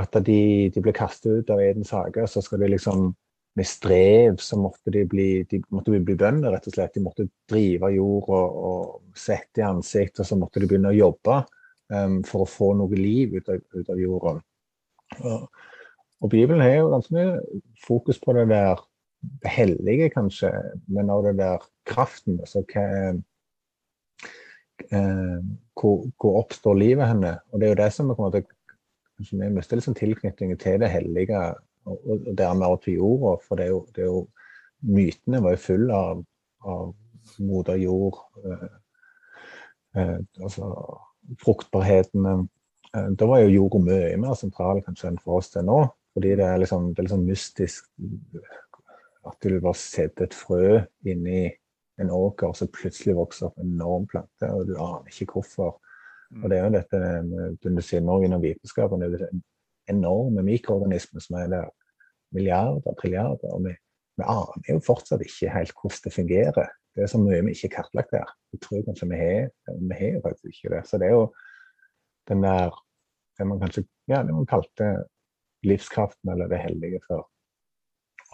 [0.00, 0.42] at de,
[0.72, 2.28] de ble kastet ut av Edens hage.
[2.30, 3.10] Så skal de liksom
[3.58, 6.94] med strev så måtte de bli, de måtte bli bønder, rett og slett.
[6.94, 10.96] De måtte drive jord og, og sette i ansikt, og så måtte de begynne å
[10.96, 11.40] jobbe
[11.90, 14.36] um, for å få noe liv ut av, ut av jorda.
[15.18, 15.66] Og,
[16.20, 18.78] og Bibelen har jo ganske mye fokus på det der
[19.44, 20.50] hellige, kanskje,
[20.88, 22.40] men av det der kraften.
[22.40, 22.86] Altså hva
[24.90, 25.40] eh,
[25.80, 27.36] hvor, hvor, oppstår livet henne?
[27.52, 28.42] Og det er jo det som en
[29.20, 31.38] Vi mister liksom tilknytningen til det hellige,
[31.84, 33.36] og, og dermed også til jorda.
[33.48, 34.28] For det er, jo, det er jo
[34.80, 36.20] Mytene var jo fulle av,
[36.64, 36.94] av
[37.38, 38.16] moder jord.
[38.44, 38.68] Eh,
[39.96, 40.70] eh, altså
[41.44, 42.48] fruktbarheten.
[42.96, 45.82] Eh, da var jo jorda mye mer sentral kanskje enn for oss til nå.
[46.16, 47.90] Fordi det er liksom, det er liksom mystisk
[49.28, 51.50] at du bare setter et frø inni
[52.00, 55.76] en åker, og så plutselig vokser opp en enorm plante, og du aner ikke hvorfor.
[56.40, 59.32] Og det er jo dette du sier nå innen vitenskapen, det er
[59.90, 61.70] enorme mikroorganismer som er der.
[62.30, 63.50] Milliarder, trilliarder.
[63.56, 63.72] Og vi,
[64.20, 66.68] vi, aner jo fortsatt ikke helt hvordan det fungerer.
[66.94, 68.30] Det er så mye vi ikke har kartlagt der.
[68.54, 69.48] Jeg tror kanskje vi har,
[69.80, 70.84] vi har jo faktisk ikke det.
[70.86, 71.26] Så det er jo
[72.30, 72.70] den der
[73.38, 74.88] det man kanskje ja, det man kalte
[75.66, 77.22] livskraften eller det hellige før.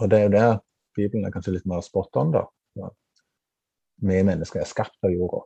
[0.01, 0.53] Og det er jo der
[0.97, 2.47] Bibelen er kanskje litt mer spot on, da.
[4.07, 5.43] Vi mennesker er skapt av jorda.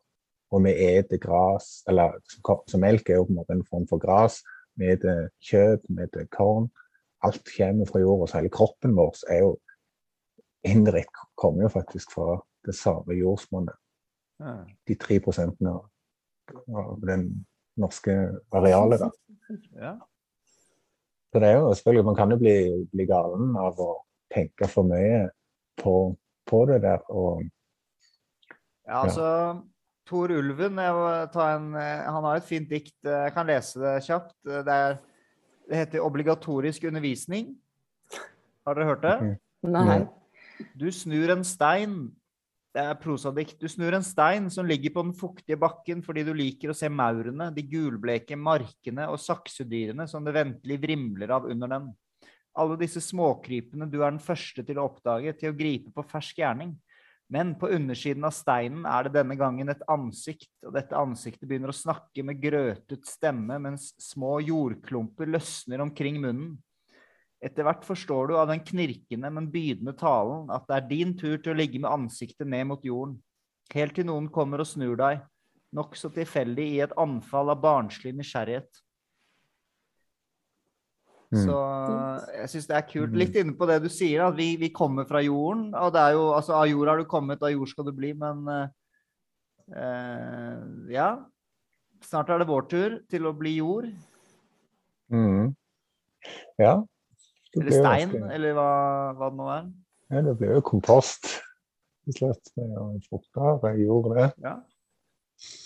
[0.51, 4.03] Og vi eter gras, eller så melk er jo på en måte en form for
[4.03, 4.41] gras.
[4.79, 6.71] Vi eter kjøtt, vi eter korn.
[7.27, 8.27] Alt kommer fra jorda.
[8.27, 9.53] Så hele kroppen vår er jo
[10.67, 13.77] indirekte kommer jo faktisk fra det samme jordsmonnet.
[14.89, 15.77] De tre prosentene
[16.77, 17.29] av den
[17.81, 18.15] norske
[18.57, 19.11] arealet, da.
[19.77, 19.95] Ja.
[21.31, 22.57] Så det er jo selvfølgelig, Man kan jo bli,
[22.93, 23.91] bli galen av å
[24.35, 25.29] tenke for mye
[25.83, 25.97] på,
[26.47, 27.03] på det der.
[27.09, 27.43] Og,
[28.87, 29.27] ja, altså
[30.09, 32.97] Tor Ulven en, han har et fint dikt.
[33.07, 34.35] Jeg kan lese det kjapt.
[34.45, 34.97] Det, er,
[35.69, 37.55] det heter 'Obligatorisk undervisning'.
[38.66, 39.37] Har dere hørt det?
[39.62, 40.01] Nei.
[40.77, 42.11] Du snur en stein
[42.71, 43.57] det er prosadikt.
[43.59, 46.90] Du snur en stein som ligger på den fuktige bakken fordi du liker å se
[46.93, 51.88] maurene, de gulbleke markene og saksedyrene som det ventelig vrimler av under den.
[52.59, 56.41] Alle disse småkrypene du er den første til å oppdage, til å gripe på fersk
[56.43, 56.75] gjerning.
[57.31, 61.71] Men på undersiden av steinen er det denne gangen et ansikt, og dette ansiktet begynner
[61.71, 66.57] å snakke med grøtet stemme mens små jordklumper løsner omkring munnen.
[67.41, 71.39] Etter hvert forstår du av den knirkende, men bydende talen at det er din tur
[71.39, 73.15] til å ligge med ansiktet ned mot jorden,
[73.73, 75.23] helt til noen kommer og snur deg,
[75.73, 78.83] nokså tilfeldig i et anfall av barnslig nysgjerrighet.
[81.31, 81.45] Mm.
[81.47, 81.57] Så
[82.35, 83.12] jeg syns det er kult.
[83.14, 85.69] Litt inne på det du sier, at vi, vi kommer fra jorden.
[85.79, 88.11] Og det er jo altså av jord har du kommet, av jord skal du bli,
[88.19, 88.49] men
[89.77, 90.57] eh,
[90.90, 91.11] ja.
[92.03, 93.87] Snart er det vår tur til å bli jord.
[95.12, 95.53] Mm.
[96.59, 96.81] Ja.
[97.53, 98.71] Det Eller stein, ganske- eller hva,
[99.19, 99.71] hva det nå er.
[100.11, 101.29] Ja, det blir jo kompost.
[102.09, 102.51] Til slutt.
[102.57, 103.69] Det er jo frukter.
[103.71, 104.29] Jeg gjorde det.
[104.43, 104.57] Ja.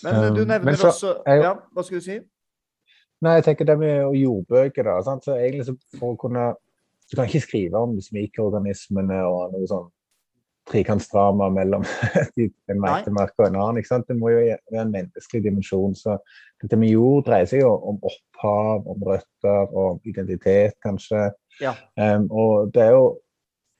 [0.03, 1.41] Men du Um, nevner men så også jeg...
[1.43, 2.19] Ja, hva skulle du si?
[3.25, 4.99] Nei, jeg tenker det med jordbøker, da.
[5.05, 5.25] Sant?
[5.25, 6.53] Så egentlig så for å kunne
[7.05, 9.91] Du kan ikke skrive om disse mikroorganismene og noe sånn
[10.71, 11.83] trekantsdrama mellom
[12.71, 13.77] en meitemark og en annen.
[13.77, 14.07] ikke sant?
[14.09, 15.93] Det må jo være en menneskelig dimensjon.
[15.93, 16.15] Så
[16.63, 21.27] dette med jord dreier seg jo om opphav, om røtter, om identitet, kanskje.
[21.61, 21.75] Ja.
[22.01, 23.05] Um, og det er jo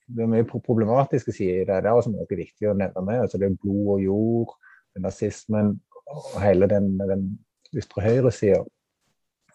[0.06, 1.82] det er mye pro- problematiske sider i det.
[1.82, 3.24] Det er også noe viktig å nevne med.
[3.26, 4.54] Altså det er blod og jord,
[5.02, 7.26] nazismen og hele den, den
[7.74, 8.62] ytre høyresida.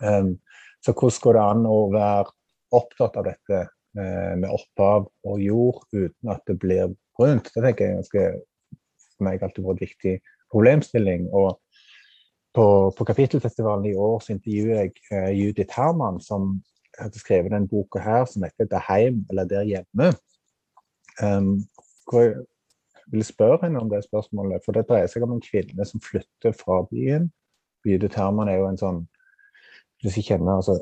[0.00, 0.36] Um,
[0.84, 2.30] så hvordan går det an å være
[2.76, 7.50] opptatt av dette eh, med opphav og jord uten at det blir brunt?
[7.52, 8.22] Det tenker jeg ganske
[9.20, 10.14] for meg alltid vært en viktig
[10.52, 11.26] problemstilling.
[11.36, 11.58] Og
[12.56, 16.56] på, på Kapittelfestivalen i år så intervjuer jeg eh, Judith Herman, som
[16.98, 20.14] hadde skrevet denne boka her som heter 'Det heim', eller 'Der hjemme'.
[21.22, 21.64] Um,
[22.08, 22.34] hvor jeg
[23.06, 26.52] ville spørre henne om det spørsmålet, for det dreier seg om en kvinne som flytter
[26.52, 27.30] fra byen.
[27.84, 29.00] Judith Herman er jo en sånn
[30.00, 30.78] Hvis jeg kjenner altså,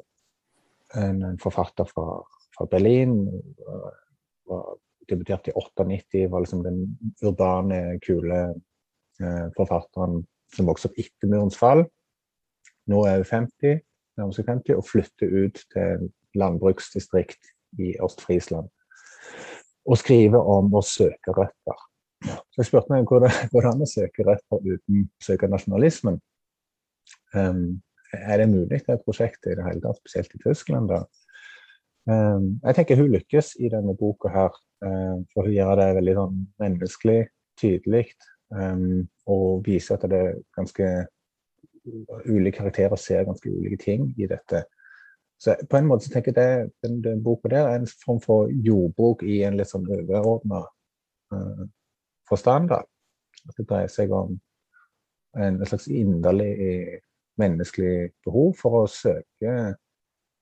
[0.97, 2.21] en, en forfatter fra,
[2.57, 3.17] fra Berlin.
[4.49, 4.77] Var,
[5.09, 6.83] debutert i 98, var liksom den
[7.25, 8.41] urbane, kule
[9.21, 10.21] eh, forfatteren
[10.55, 11.85] som vokste opp etter murens fall.
[12.89, 13.81] Nå er hun 50,
[14.19, 18.69] nærmer seg 50 og flytter ut til landbruksdistrikt i Øst-Friesland.
[19.89, 21.85] Og skriver om å søke røtter.
[22.25, 26.19] Så jeg spurte meg hvordan går an å søke røtter uten å søke nasjonalismen.
[27.33, 27.79] Um,
[28.17, 30.93] er det mulig, det prosjekt i det hele tatt, spesielt i Tyskland?
[30.93, 31.03] da?
[32.09, 36.17] Um, jeg tenker hun lykkes i denne boka her, um, for hun gjør det veldig
[36.17, 37.21] sånn menneskelig,
[37.61, 38.07] tydelig,
[38.55, 40.91] um, og viser at det er ganske
[42.29, 44.65] ulike karakterer ser ganske ulike ting i dette.
[45.39, 48.19] Så på en måte så tenker jeg det, den, den boka der er en form
[48.25, 50.65] for jordbruk i en litt sånn overordna
[51.35, 51.67] uh,
[52.29, 52.73] forstand.
[52.73, 52.83] da.
[53.49, 54.35] At det dreier seg om
[55.37, 56.97] en, en slags inderlig eh,
[57.41, 59.55] menneskelig behov for å søke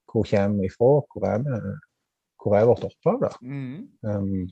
[0.07, 1.75] hvor kommer vi fra, hvor er, vi,
[2.41, 3.31] hvor er vårt opphav, da.
[3.43, 3.89] Mm.
[4.07, 4.47] Um,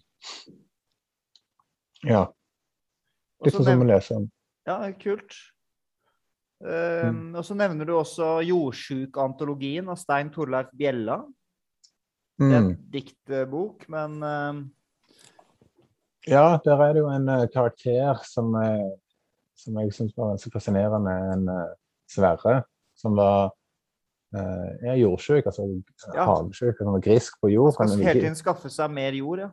[2.05, 2.27] ja.
[3.45, 4.27] Litt sånn som vi leser om.
[4.69, 5.37] Ja, kult.
[6.65, 11.23] Um, Og så nevner du også Jordsjuk-antologien av Stein Torleif Bjella.
[12.35, 12.55] Det er Mm.
[12.57, 14.75] en diktbok, men um,
[16.27, 18.97] Ja, der er det jo en uh, karakter som, er,
[19.55, 21.13] som jeg syns var ganske fascinerende.
[21.35, 21.75] En eh,
[22.14, 22.62] Sverre
[22.98, 23.50] som var
[24.37, 25.66] eh, jordsjuk, altså
[26.14, 26.24] Ja.
[26.29, 26.79] hagesjuk.
[26.81, 27.74] Han var grisk på jord.
[27.74, 29.50] skal skulle hele tiden skaffe seg mer jord, ja.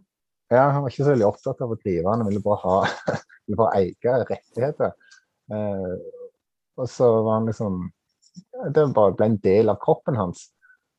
[0.52, 2.78] ja, han var ikke så veldig opptatt av å drive, han ville bare ha
[3.46, 4.96] ville bare eie rettigheter.
[5.52, 5.96] Eh,
[6.80, 7.82] og så var han liksom
[8.74, 10.52] Det bare ble en del av kroppen hans.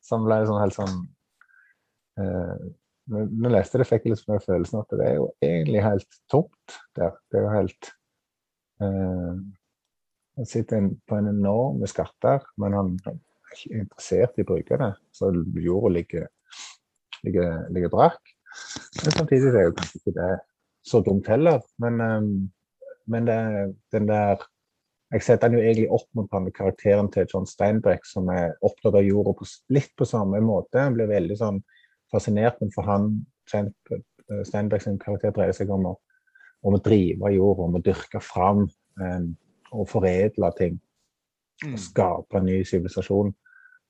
[0.03, 0.97] Som ble sånn helt sånn
[2.21, 2.71] eh,
[3.13, 6.77] når jeg leste det, fikk jeg liksom følelsen at det er jo egentlig helt tomt
[6.99, 7.17] der.
[7.31, 7.89] Det er jo helt
[8.85, 9.41] eh,
[10.37, 13.19] Han sitter på en enorme skatter, men han er
[13.53, 14.93] ikke interessert i å bruke det.
[15.13, 15.29] Så
[15.61, 16.31] jorda ligger,
[17.27, 18.33] ligger, ligger brakk.
[19.03, 20.31] Men samtidig er det jo kanskje ikke det
[20.89, 21.61] så dumt heller.
[21.83, 22.23] Men, eh,
[23.13, 23.39] men det,
[23.93, 24.49] den der
[25.13, 29.05] Jeg setter den jo egentlig opp mot karakteren til John Steinbeck, som er opptatt av
[29.05, 30.81] jorda på, litt på samme måte.
[30.81, 31.59] Han blir veldig sånn
[32.09, 33.11] fascinert, men for han
[33.45, 33.75] Stein-
[34.49, 35.93] Steinbeck sin karakter dreier seg om å,
[36.65, 39.27] om å drive jorda, om å dyrke fram eh,
[39.73, 40.81] og foredle ting.
[41.67, 43.33] Og Skape en ny sivilisasjon.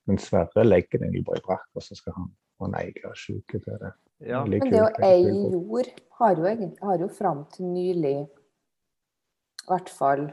[0.07, 3.15] Men Sverre legger den egentlig bare i brakk, og så skal han få en egen
[3.17, 3.91] sjuke til det.
[4.27, 4.43] ja.
[4.45, 8.15] Men det å eie jord har jo, egentlig, har jo fram til nylig
[9.63, 10.25] i hvert fall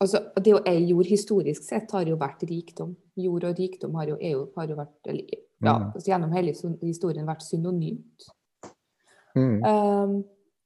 [0.00, 2.94] altså Det å eie jord historisk sett har jo vært rikdom.
[3.20, 5.90] Jord og rikdom har jo, er jo, har jo vært eller, ja, Mm.
[5.94, 8.30] altså Gjennom hele historien vært synonymt.
[9.36, 9.58] Mm.
[9.60, 10.14] Um,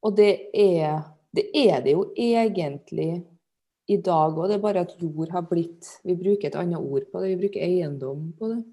[0.06, 1.02] og det er,
[1.34, 3.24] det er det jo egentlig
[3.88, 4.48] i dag òg.
[4.48, 7.34] Det er bare at jord har blitt Vi bruker et annet ord på det.
[7.34, 8.64] Vi bruker eiendom på det.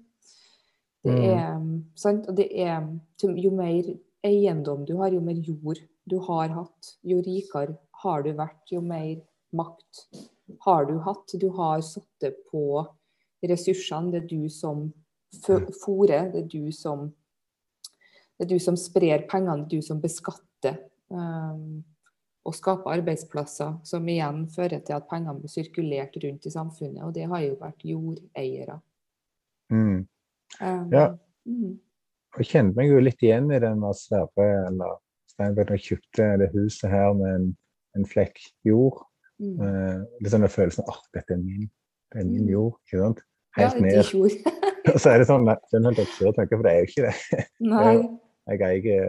[1.04, 1.24] Det Mm.
[1.24, 1.84] er mm.
[1.96, 2.28] sant.
[2.28, 3.82] Og det er Jo mer
[4.24, 8.80] eiendom du har, jo mer jord du har hatt, jo rikere har du vært, jo
[8.80, 9.20] mer
[9.52, 10.06] makt
[10.60, 11.40] har du hatt.
[11.40, 12.86] Du har sittet på
[13.42, 14.10] ressursene.
[14.10, 14.92] Det er du som
[15.84, 17.12] fòrer, det er du som
[18.38, 20.78] det er du som sprer pengene, det du som beskatter
[21.10, 21.84] um,
[22.44, 27.02] og skape arbeidsplasser, som igjen fører til at pengene blir sirkulert rundt i samfunnet.
[27.06, 28.80] Og det har jo vært jordeiere.
[29.70, 30.06] Mm.
[30.60, 31.06] Um, Ja.
[31.46, 31.78] Mm.
[32.38, 34.94] Jeg kjente meg jo litt igjen i den med Sverre eller
[35.28, 37.46] Steinberg da kjøpte det huset her med en,
[37.98, 39.02] en flekk jord.
[39.42, 39.58] Mm.
[39.60, 41.68] Uh, litt sånn den følelsen at dette er min,
[42.12, 42.50] det er min Mm.
[42.54, 42.78] jord.
[42.86, 43.22] ikke sant?
[43.58, 44.50] Helt ja, ned.
[44.94, 47.06] Og så er det sånn, det er helt absurd tanke, for det er jo ikke
[47.06, 47.46] det.
[47.70, 47.94] Nei.
[48.50, 49.04] Jeg eier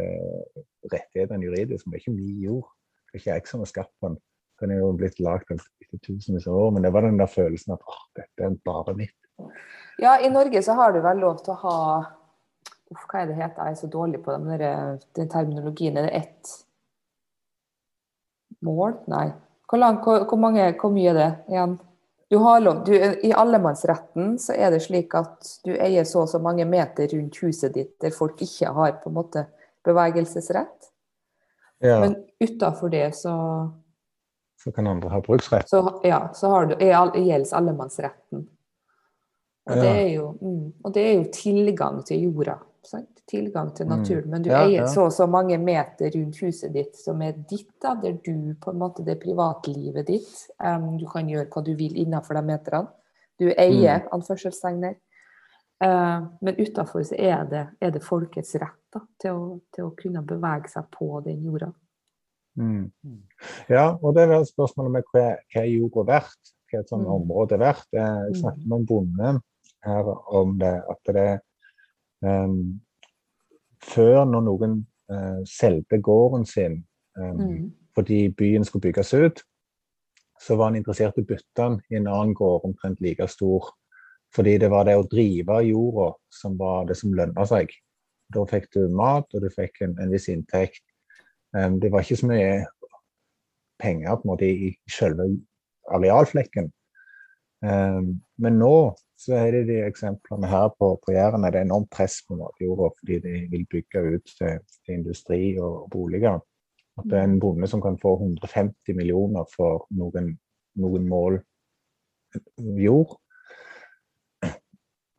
[0.93, 2.67] rettighetene juridisk, men det er ikke min jord.
[3.13, 4.15] Det er ikke jeg som har skapt den.
[4.61, 7.75] Den er jo blitt lagd etter tusenvis av år, men det var den der følelsen
[7.75, 7.83] at
[8.17, 9.15] dette er bare mitt.
[10.01, 11.77] Ja, i Norge så har du vel lov til å ha
[12.93, 13.69] Uff, hva er det heter?
[13.69, 15.95] Jeg er så dårlig på den, den terminologien.
[15.97, 16.51] Er det ett
[18.61, 18.99] mål?
[19.09, 19.31] Nei.
[19.69, 21.73] Hvor, lang, hvor, hvor, mange, hvor mye er det igjen?
[22.29, 26.29] Du har lov, du, I allemannsretten så er det slik at du eier så og
[26.29, 29.47] så mange meter rundt huset ditt der folk ikke har på en måte
[29.85, 30.92] bevegelsesrett.
[31.83, 33.33] Ja, Men utafor det så,
[34.63, 35.67] så kan andre ha bruksrett.
[35.69, 38.47] så, ja, så har du, er, all- gjelder allemannsretten.
[39.69, 39.93] Og det, Ja.
[39.95, 42.57] er jo, mm, og det er jo tilgang til jorda.
[42.83, 43.09] Sant?
[43.27, 43.89] Tilgang til Mm.
[43.97, 44.29] naturen.
[44.29, 47.69] Men du Ja, eier så og så mange meter rundt huset ditt som er ditt,
[47.81, 50.47] da, der du på en måte Det er privatlivet ditt.
[50.59, 52.87] Um, du kan gjøre hva du vil innenfor de meterne.
[53.39, 54.07] Du eier, Mm.
[54.11, 54.89] anførselstegn der.
[54.89, 54.95] Eh,
[55.81, 60.21] men utafor så er det, er det folkets rett da, til, å, til å kunne
[60.23, 61.71] bevege seg på den jorda.
[62.55, 62.91] Mm.
[63.03, 63.17] Mm.
[63.67, 66.53] Ja, og det er vel spørsmålet med hva, hva er jorda verdt?
[66.69, 67.13] Hva er et sånt Mm.
[67.17, 67.87] område verdt?
[67.93, 69.41] Eh, Jeg snakket med en bonde
[69.83, 71.39] her om det, at det
[72.23, 72.79] um,
[73.83, 74.75] Før, når noen
[75.11, 76.85] uh, solgte gården sin
[77.17, 77.73] um, Mm.
[77.95, 79.41] fordi byen skulle bygges ut,
[80.39, 83.73] så var han interessert i å bytte den i en annen gård omtrent like stor.
[84.33, 87.73] Fordi det var det å drive jorda som var det som lønna seg.
[88.33, 90.81] Da fikk du mat, og du fikk en, en viss inntekt.
[91.53, 92.53] Um, det var ikke så mye
[93.81, 95.27] penger på en måte i selve
[95.93, 96.71] arealflekken.
[97.63, 98.75] Um, men nå
[99.23, 102.89] så er det de eksemplene her på, på Jæren er det enormt press på matjorda
[102.97, 106.41] fordi de vil bygge ut til, til industri og boliger.
[106.99, 110.33] At det er en bonde som kan få 150 millioner for noen,
[110.81, 111.39] noen mål
[112.81, 113.15] jord.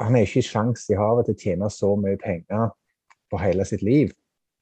[0.02, 2.72] Han har ikke sjans i havet til å tjene så mye penger
[3.30, 4.10] på hele sitt liv.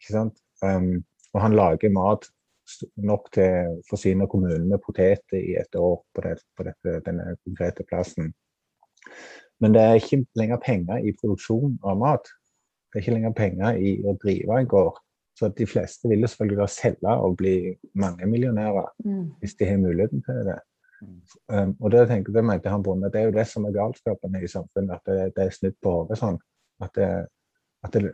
[0.02, 0.38] Ikke sant?
[0.62, 2.28] Um, og han lager mat
[3.02, 7.34] nok til å forsyne kommunen med poteter i et år på, det, på dette, denne
[7.42, 8.32] konkrete plassen.
[9.62, 12.28] Men det er ikke lenger penger i produksjon av mat.
[12.90, 15.00] Det er ikke lenger penger i å drive en gård.
[15.38, 17.54] Så de fleste vil selvfølgelig selge og bli
[17.98, 19.32] mangemillionærer Mm.
[19.40, 20.58] hvis de har muligheten til det.
[21.50, 24.36] Um, og det, tenker, det mente han bonde, det er jo det som er galskapen
[24.38, 26.38] i samfunnet, at det, det er snudd på hodet sånn.
[26.82, 27.08] At, det,
[27.86, 28.12] at det,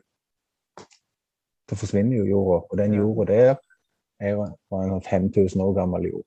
[1.68, 2.62] det forsvinner jo jorda.
[2.68, 3.54] Og den jorda der
[4.20, 6.26] er jo fra en 5000 år gammel jord.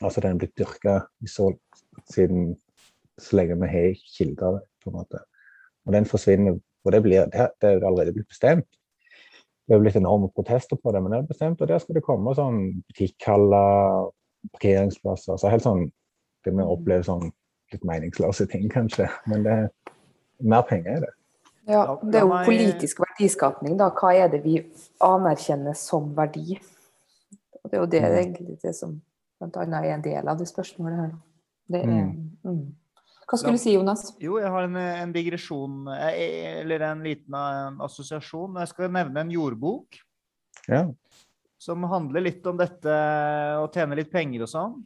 [0.00, 2.56] Altså den er blitt dyrka siden
[3.18, 5.22] så lenge vi har kilder, på en måte.
[5.86, 6.58] Og den forsvinner.
[6.86, 8.68] Og det, blir, det, det er allerede blitt bestemt.
[9.68, 11.60] Det er blitt enorme protester på det, men det er bestemt.
[11.60, 14.12] Og der skal det komme sånn butikkhaller,
[14.52, 15.36] parkeringsplasser.
[15.36, 15.88] Så helt sånn
[16.44, 17.32] Det vi opplever sånn
[17.72, 19.08] litt meningsløse ting, kanskje.
[19.26, 19.64] Men det er
[20.40, 21.10] mer penger i det.
[21.68, 23.90] Ja, det er jo politisk verdiskapning, da.
[23.90, 24.54] Hva er det vi
[25.04, 26.56] anerkjenner som verdi?
[27.58, 28.18] Og det er jo det, Mm.
[28.22, 29.02] egentlig det som
[29.40, 29.64] bl.a.
[29.82, 31.10] er en del av det spørsmålet her.
[31.68, 32.74] Det er, mm.
[33.28, 34.14] Hva skulle du si, Jonas?
[34.18, 38.56] Jo, jeg har en, en digresjon, eh, eller en liten en assosiasjon.
[38.62, 39.98] Jeg skal nevne en jordbok
[40.68, 40.86] Ja.
[41.58, 42.94] Som handler litt om dette
[43.58, 44.78] å tjene litt penger og sånn.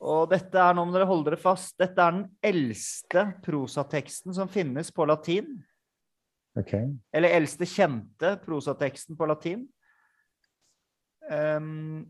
[0.00, 4.48] Og dette er, nå må dere holde dere fast, dette er den eldste prosateksten som
[4.48, 5.58] finnes på latin.
[6.56, 6.72] OK.
[7.12, 9.66] Eller eldste kjente prosateksten på latin.
[11.30, 12.08] Um,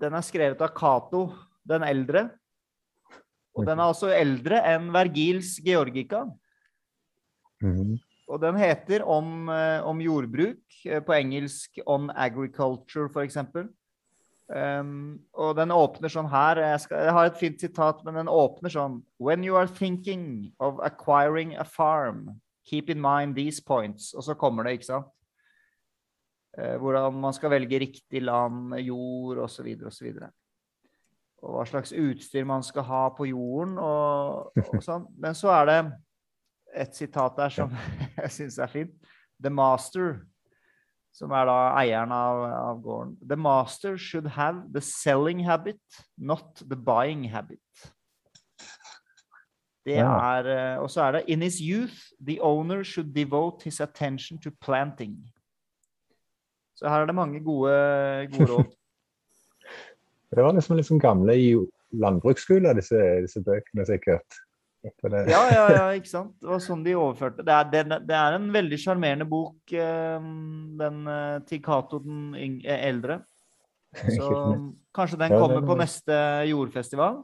[0.00, 1.26] den er skrevet av Cato
[1.66, 2.28] den eldre.
[3.54, 6.24] Og den er altså eldre enn Vergils Georgica.
[7.62, 7.96] Mhm.
[8.28, 13.36] Og den heter om, eh, om jordbruk, eh, på engelsk 'On Agriculture', f.eks.
[14.44, 18.28] Um, og den åpner sånn her jeg, skal, jeg har et fint sitat, men den
[18.28, 24.12] åpner sånn When you are thinking of acquiring a farm, keep in mind these points.
[24.14, 25.06] Og så kommer det, ikke sant?
[26.58, 29.66] Eh, hvordan man skal velge riktig land, jord osv.
[29.86, 30.12] osv.
[31.42, 35.08] Og hva slags utstyr man skal ha på jorden og, og sånn.
[35.20, 35.78] Men så er det
[36.74, 37.74] et sitat der som
[38.22, 38.94] jeg syns er fint.
[39.42, 40.20] The master,
[41.14, 43.16] som er da eieren av, av gården.
[43.28, 45.82] The master should have the selling habit,
[46.18, 47.60] not the buying habit.
[49.84, 51.94] Det er, eh, Og så er det In his youth,
[52.26, 55.18] the owner should devote his attention to planting.
[56.74, 57.72] Så her er det mange gode,
[58.32, 58.64] gode råd.
[60.34, 61.54] Det var liksom, liksom gamle i
[61.92, 64.38] landbruksskolen, disse, disse bøkene, sikkert.
[64.84, 66.34] Ja, ja, ja, ikke sant.
[66.42, 67.44] Det var sånn de overførte.
[67.46, 70.26] Det er, det, det er en veldig sjarmerende bok, eh,
[70.80, 73.22] den eh, til Cato den eh, eldre.
[74.18, 74.28] Så
[74.94, 76.18] kanskje den kommer på neste
[76.50, 77.22] jordfestival?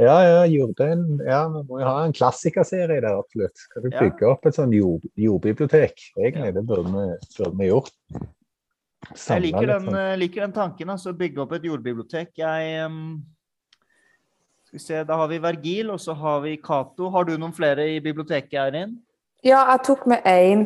[0.00, 3.58] Ja, ja, jorden, ja, vi må jo ha en klassikerserie der, absolutt.
[3.60, 4.00] Skal Ja.
[4.00, 6.00] bygge opp et sånn jord, jordbibliotek?
[6.16, 7.04] Egentlig, det burde vi,
[7.36, 7.92] burde vi gjort.
[9.12, 11.12] Jeg liker den, sånn- liker den tanken, altså.
[11.12, 12.32] Bygge opp et jordbibliotek.
[12.40, 13.20] Jeg ehm,
[14.72, 17.10] Skal vi se, da har vi Vergil, og så har vi Cato.
[17.12, 18.94] Har du noen flere i biblioteket, Eirin?
[19.44, 20.62] Ja, jeg tok med én.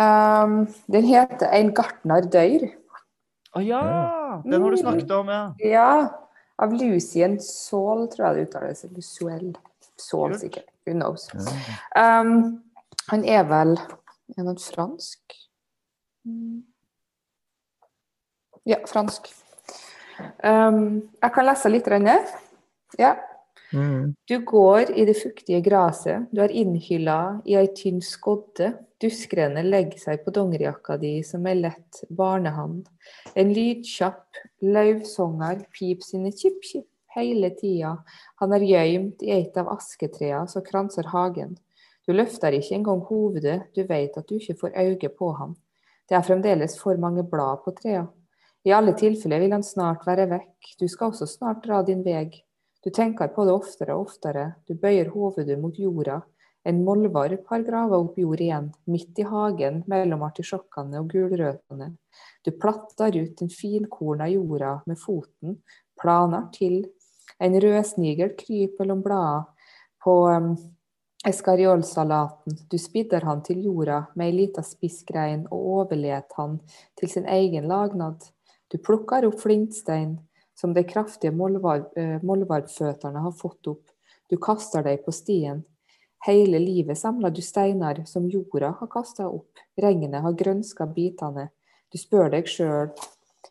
[0.00, 2.72] Um, den heter 'En gartner dør'.
[3.52, 4.40] Å ja!
[4.46, 5.52] Den har du snakket om, ja.
[5.60, 6.08] Ja,
[6.58, 8.84] av Lucien Saul, tror jeg det uttales.
[8.84, 9.52] Eller
[9.98, 10.64] Saul, sikkert.
[10.86, 11.28] Who knows.
[11.94, 12.62] Um,
[13.10, 13.76] han er vel
[14.38, 15.20] Er han fransk?
[18.64, 19.28] Ja, fransk.
[20.42, 21.88] Um, jeg kan lese litt.
[21.88, 22.20] Renne.
[22.98, 23.16] Ja.
[23.72, 24.14] Mm.
[24.24, 28.72] Du går i det fuktige gresset, du er innhylla i ei tynn skodde.
[28.98, 32.88] Duskrene legger seg på dongerijakka di som ei lett barnehand.
[33.38, 37.94] En lydkjapp løvsanger piper sine chip-chip hele tida.
[38.42, 41.54] Han er gøymt i et av asketrea som kranser hagen.
[42.08, 45.54] Du løfter ikke engang hovedet, du vet at du ikke får øye på ham.
[46.08, 48.06] Det er fremdeles for mange blad på trea.
[48.64, 52.32] I alle tilfeller vil han snart være vekk, du skal også snart dra din veg.
[52.88, 56.22] Du tenker på det oftere og oftere, du bøyer hovedet mot jorda.
[56.64, 61.90] En mollvarp har grava opp jord igjen, midt i hagen mellom artisjokkene og gulrøttene.
[62.40, 65.58] Du platter ut den finkorna jorda med foten,
[66.00, 66.78] planer til.
[67.36, 69.68] En rødsnigel kryper mellom bladene
[70.00, 70.54] på um,
[71.28, 72.56] eskariolsalaten.
[72.72, 76.56] Du spidder han til jorda med ei lita spissgrein og overlet han
[76.96, 78.24] til sin egen lagnad.
[78.72, 80.16] Du plukker opp flintstein
[80.60, 83.84] som de kraftige mollvarp- eh, har fått opp.
[84.28, 85.64] Du kaster deg på stien.
[86.26, 89.58] Hele livet samler du steiner som jorda har kasta opp.
[89.76, 91.48] Regnet har grønska bitene.
[91.92, 92.90] Du spør deg sjøl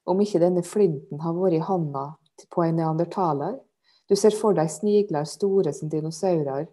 [0.05, 2.15] om ikke denne flinten har vært i handa
[2.51, 3.59] på en neandertaler.
[4.09, 6.67] Du ser for deg snigler store som dinosaurer,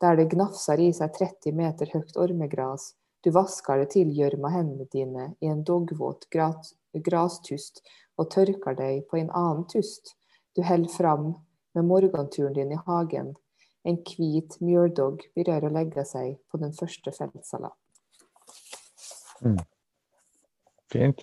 [0.00, 2.92] der det gnafser i seg 30 meter høyt ormegras.
[3.24, 6.28] Du vasker det tilgjørma hendene dine i en dogvåt
[7.00, 7.82] grastust
[8.18, 10.14] og tørker deg på en annen tust.
[10.56, 11.26] Du holder fram
[11.76, 13.34] med morgenturen din i hagen.
[13.86, 17.76] En hvit mjøldogg begynner å legge seg på den første feltsalat.
[20.92, 21.22] Fint.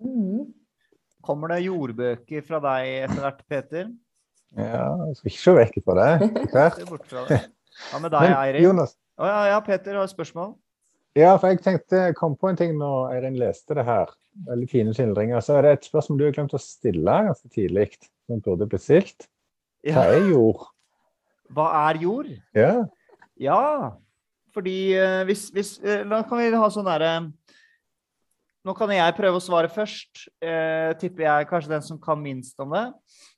[0.00, 0.52] Mm.
[1.26, 3.88] Kommer det jordbøker fra deg etter hvert, Peter?
[4.56, 7.40] Ja, jeg skal ikke se vekk fra det.
[7.90, 8.38] Hva med deg, Eirik?
[8.38, 8.68] Eirin?
[8.70, 10.50] Jonas, Oh, ja, ja, Peter har et spørsmål.
[11.16, 14.10] Ja, for jeg tenkte, jeg kom på en ting når Eirin leste det her.
[14.46, 15.40] Veldig fine skildringer.
[15.44, 17.86] Så er det et spørsmål du har glemt å stille ganske tidlig,
[18.28, 19.28] som burde blitt stilt.
[19.86, 20.18] Hva Ja.
[20.18, 20.66] er jord?
[21.54, 22.32] Hva er jord?
[22.54, 22.72] Ja.
[23.38, 23.92] Ja,
[24.56, 27.10] fordi eh, hvis, hvis eh, Da kan vi ha sånn derre
[28.66, 30.24] Nå kan jeg prøve å svare først.
[30.42, 32.86] Eh, tipper jeg kanskje den som kan minst om det.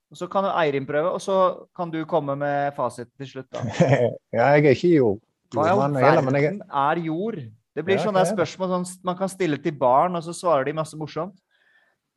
[0.08, 3.50] Og Så kan Eirin prøve, og så kan du komme med fasiten til slutt.
[3.52, 3.60] da.
[4.32, 5.20] ja, jeg er ikke jord.
[5.52, 7.42] Hva i all verden er jord?
[7.78, 10.74] Det blir Ja, sånne spørsmål som man kan stille til barn, og så svarer de
[10.74, 11.36] masse morsomt.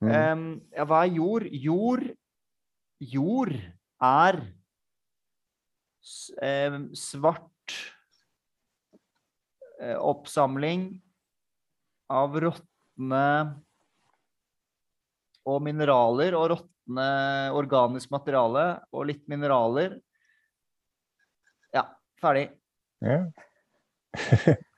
[0.02, 0.10] Mm.
[0.10, 1.46] Um, ja, hva er jord?
[1.54, 2.08] Jord
[3.02, 3.54] Jord
[4.02, 4.36] er
[6.42, 7.76] em, svart
[9.82, 10.88] uh, oppsamling
[12.14, 13.26] av råtne
[15.50, 17.08] og mineraler og råtne
[17.58, 19.98] organisk materiale og litt mineraler.
[21.74, 21.88] Ja,
[22.22, 22.50] ferdig.
[23.06, 23.24] ja.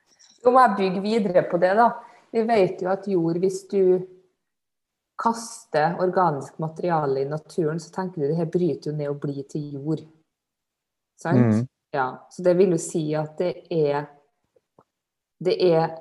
[0.43, 1.91] Så må jeg bygge videre på det, da.
[2.33, 4.01] Vi vet jo at jord, hvis du
[5.23, 9.43] kaster organisk materiale i naturen, så tenker du det her bryter jo ned og blir
[9.49, 10.01] til jord.
[11.21, 11.39] Sant?
[11.39, 11.67] Mm.
[11.93, 12.07] Ja.
[12.33, 14.07] Så det vil jo si at det er
[15.43, 15.95] det er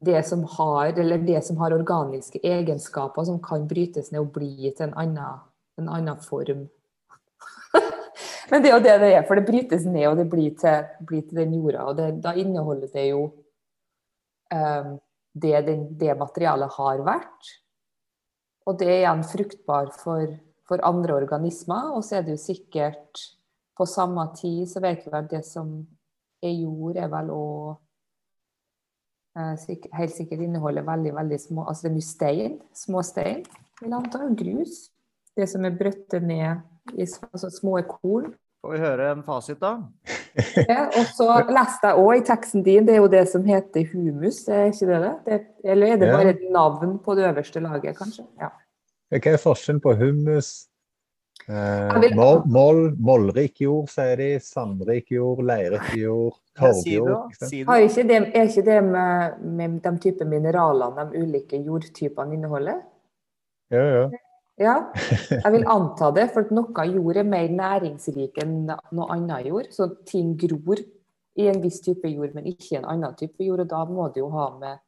[0.00, 4.70] det som har, eller det som har organiske egenskaper som kan brytes ned og bli
[4.70, 5.42] til en annen,
[5.78, 6.64] en annen form.
[8.50, 10.88] Men det er jo det det er, for det brytes ned og det blir til,
[11.06, 11.84] blir til den jorda.
[11.84, 13.26] Og det, da inneholder det jo
[14.50, 17.50] det den, det materialet har vært.
[18.68, 20.32] Og det er igjen fruktbar for,
[20.68, 21.92] for andre organismer.
[21.94, 23.22] Og så er det jo sikkert
[23.80, 25.72] på samme tid så vet vi at det som
[26.44, 27.78] er jord, er vel òg
[29.38, 32.58] eh, helt sikkert inneholder veldig veldig små Altså det er mye stein.
[32.76, 33.44] Små stein,
[33.80, 34.26] vil anta.
[34.36, 34.90] Grus.
[35.36, 38.32] Det som er brøttet ned i altså små korn.
[38.60, 39.70] Får vi høre en fasit, da?
[40.68, 43.86] Ja, og så leste jeg òg i teksten din, det er jo det som heter
[43.94, 45.12] humus, er ikke det det?
[45.26, 45.38] det
[45.72, 48.26] eller er det bare et navn på det øverste laget, kanskje?
[48.40, 48.50] Ja.
[49.10, 50.66] Hva er forskjellen på humus,
[51.48, 54.26] Eh, vil- moll, mål, målrik jord, sier de.
[54.44, 57.32] Sandrik jord, leiret jord, Ja, torvjord.
[57.66, 57.88] Har det.
[57.88, 62.82] ikke det, er ikke det med, med de type mineralene de ulike jordtypene inneholder?
[63.72, 64.04] Jo, jo.
[64.60, 64.76] Ja,
[65.44, 69.70] jeg vil anta det, for at noe jord er mer næringsrik enn noe annet jord.
[69.72, 70.82] Så ting gror
[71.40, 73.64] i en viss type jord, men ikke i en annen type jord.
[73.64, 74.82] Og da må det jo ha med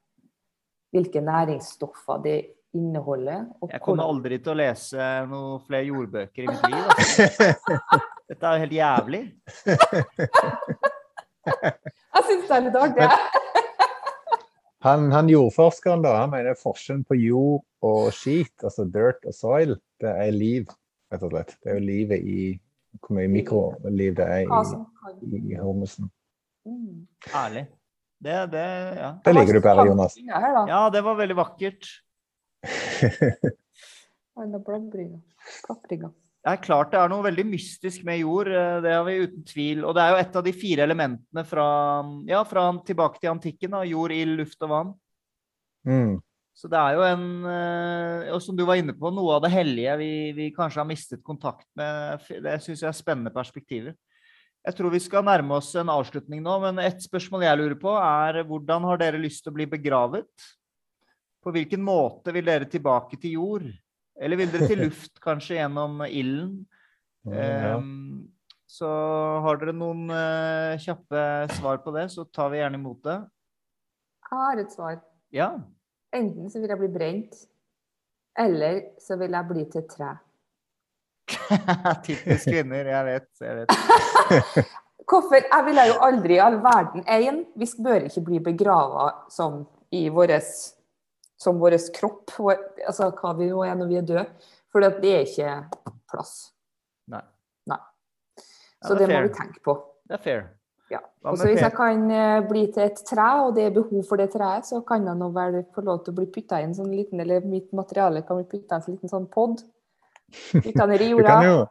[0.93, 2.39] hvilke næringsstoffer det
[2.77, 3.47] inneholder.
[3.71, 6.85] Jeg kommer aldri til å lese noen flere jordbøker i mitt liv.
[6.93, 7.23] Altså.
[8.33, 9.23] Dette er jo helt jævlig.
[12.13, 13.09] Jeg syns det er litt artig.
[14.83, 19.77] Han, han jordforskeren da, han mener forskjellen på jord og skit, altså dirt og soil,
[20.03, 20.67] det er liv,
[21.13, 21.55] rett og slett.
[21.63, 22.59] Det er jo livet i
[23.01, 24.45] hvor mye mikroliv det er i,
[25.29, 26.11] i, i humusen.
[26.67, 27.07] mm.
[27.35, 27.67] Ærlig.
[28.23, 28.67] Det, det,
[28.99, 29.09] ja.
[29.25, 30.15] Det liker du bedre, Jonas.
[30.15, 30.61] Her, da.
[30.71, 31.89] ja, det var veldig vakkert.
[36.43, 39.45] Det er klart det er noe veldig mystisk med jord, eh, det har vi uten
[39.47, 39.85] tvil.
[39.87, 41.67] Og det er jo et av de fire elementene fra,
[42.27, 43.77] ja, fra tilbake til antikken.
[43.77, 43.85] Da.
[43.87, 44.95] Jord, ild, luft og vann.
[45.87, 46.17] Mm.
[46.53, 49.51] Så det er jo en eh, Og som du var inne på, noe av det
[49.51, 52.27] hellige vi, vi kanskje har mistet kontakt med.
[52.29, 53.95] Det syns jeg er spennende perspektiver.
[54.63, 57.95] Jeg tror vi skal nærme oss en avslutning nå, men et spørsmål jeg lurer på,
[57.99, 60.51] er hvordan har dere lyst til å bli begravet?
[61.43, 63.67] På hvilken måte vil dere tilbake til jord?
[64.21, 66.63] Eller vil dere til luft, kanskje gjennom ilden?
[67.23, 67.77] Ja.
[67.77, 68.33] Ehm,
[68.67, 68.89] så
[69.45, 71.21] har dere noen uh, kjappe
[71.55, 73.15] svar på det, så tar vi gjerne imot det.
[74.27, 74.97] Jeg har et svar.
[75.31, 75.47] Ja.
[76.11, 77.37] Enten så vil jeg bli brent,
[78.43, 80.11] eller så vil jeg bli til tre.
[82.09, 83.31] Typisk kvinner, jeg vet.
[83.47, 83.71] Jeg vet.
[85.13, 85.39] Hvorfor?
[85.39, 90.07] Jeg ville jo aldri i all verden Én, vi bør ikke bli begrava som i
[90.09, 90.73] våres
[91.43, 94.27] som vår kropp, vår, altså hva vi nå er når vi er døde.
[94.73, 95.55] For det er ikke
[96.11, 96.35] plass.
[97.13, 97.23] Nei.
[97.69, 97.81] Nei.
[98.39, 99.29] Ja, Så det er det må fair.
[99.29, 99.77] vi tenke på.
[100.09, 100.43] Det er fair.
[100.93, 101.01] Ja.
[101.25, 104.03] Hva Og så hvis jeg kan eh, bli til et tre, og det er behov
[104.09, 106.75] for det treet, så kan jeg nå vel få lov til å bli putta inn
[106.77, 109.63] sånn liten, eller mitt materiale kan bli putta inn en sånn liten sånn pod.
[110.53, 111.67] Du kan jo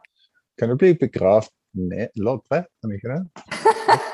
[0.60, 4.02] kan du bli begravd ned loddrett, kan du ikke det?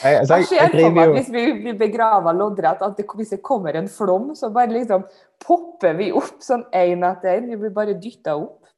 [0.00, 3.34] Jeg, altså, Jeg jeg, ser for meg hvis vi blir begrava loddrett, at det, hvis
[3.34, 5.04] det kommer en flom, så bare liksom
[5.44, 7.50] popper vi opp sånn én etter én.
[7.52, 8.70] Vi blir bare dytta opp.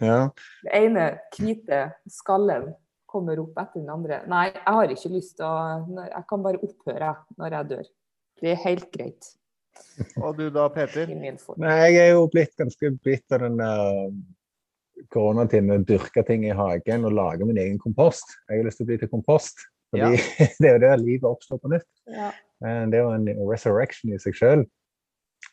[0.00, 0.30] ja,
[0.64, 2.70] Det ene hvite skallen
[3.10, 4.22] kommer opp etter den andre.
[4.30, 7.86] Nei, jeg har ikke lyst til å Jeg kan bare opphøre når jeg dør.
[8.40, 9.34] Det er helt greit
[10.20, 11.08] Og du da, Peter?
[11.60, 14.10] Nei, jeg er jo blitt ganske blitt av den der
[15.12, 18.34] koronatiden å dyrke ting i hagen og lage min egen kompost.
[18.48, 19.62] Jeg har lyst til å bli til kompost.
[19.90, 20.20] Fordi
[20.60, 21.88] det er jo der livet oppstår på nytt.
[22.10, 22.30] Ja.
[22.64, 24.66] Eh, Det er jo en resurrection i seg sjøl.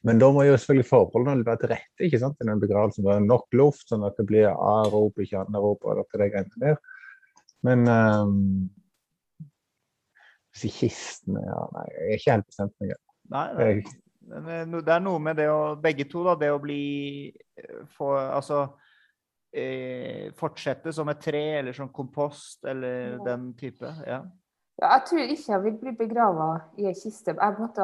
[0.05, 2.39] Men da må jo selvfølgelig forholdene være til rette ikke sant?
[2.43, 3.05] i den begravelsen.
[3.05, 5.79] Det er nok luft, sånn at det blir arop, ikke anaerob.
[5.83, 6.81] og alt det greiene der.
[7.65, 8.67] Men um,
[10.57, 12.93] hvis i ja, Nei, jeg er ikke helt bestemt meg.
[13.33, 13.85] Nei, Jeg,
[14.33, 16.35] eh, det er noe med det å Begge to, da.
[16.39, 16.81] Det å bli
[17.97, 18.67] få Altså
[19.53, 23.23] eh, fortsette som et tre, eller som kompost, eller Ja.
[23.25, 23.93] den type.
[24.07, 24.23] Ja.
[24.79, 27.33] Ja, jeg tror ikke jeg vil bli begrava i ei kiste.
[27.33, 27.81] Jeg måtte,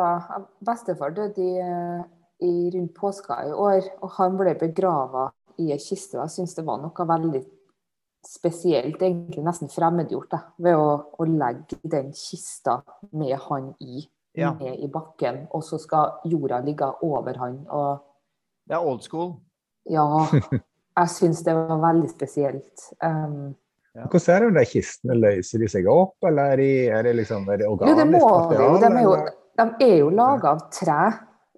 [0.62, 2.04] bestefar døde i, eh,
[2.46, 6.18] i rundt påska i år, og han ble begrava i ei kiste.
[6.20, 7.44] Jeg syns det var noe veldig
[8.26, 14.54] spesielt, egentlig nesten fremmedgjort, ved å, å legge den kista med han i, Ja.
[14.54, 17.66] ned i bakken, og så skal jorda ligge over han.
[17.70, 18.00] og
[18.68, 19.36] Det er old school.
[19.90, 20.06] ja,
[20.98, 22.88] jeg syns det var veldig spesielt.
[23.02, 23.54] Um,
[23.94, 25.16] hvordan er det med de kistene?
[25.22, 28.08] Løser de seg opp, eller er, de, er det liksom er det Jo, organisk det
[28.10, 28.60] må det.
[28.82, 29.16] De er jo,
[29.62, 31.00] de er jo laga av tre.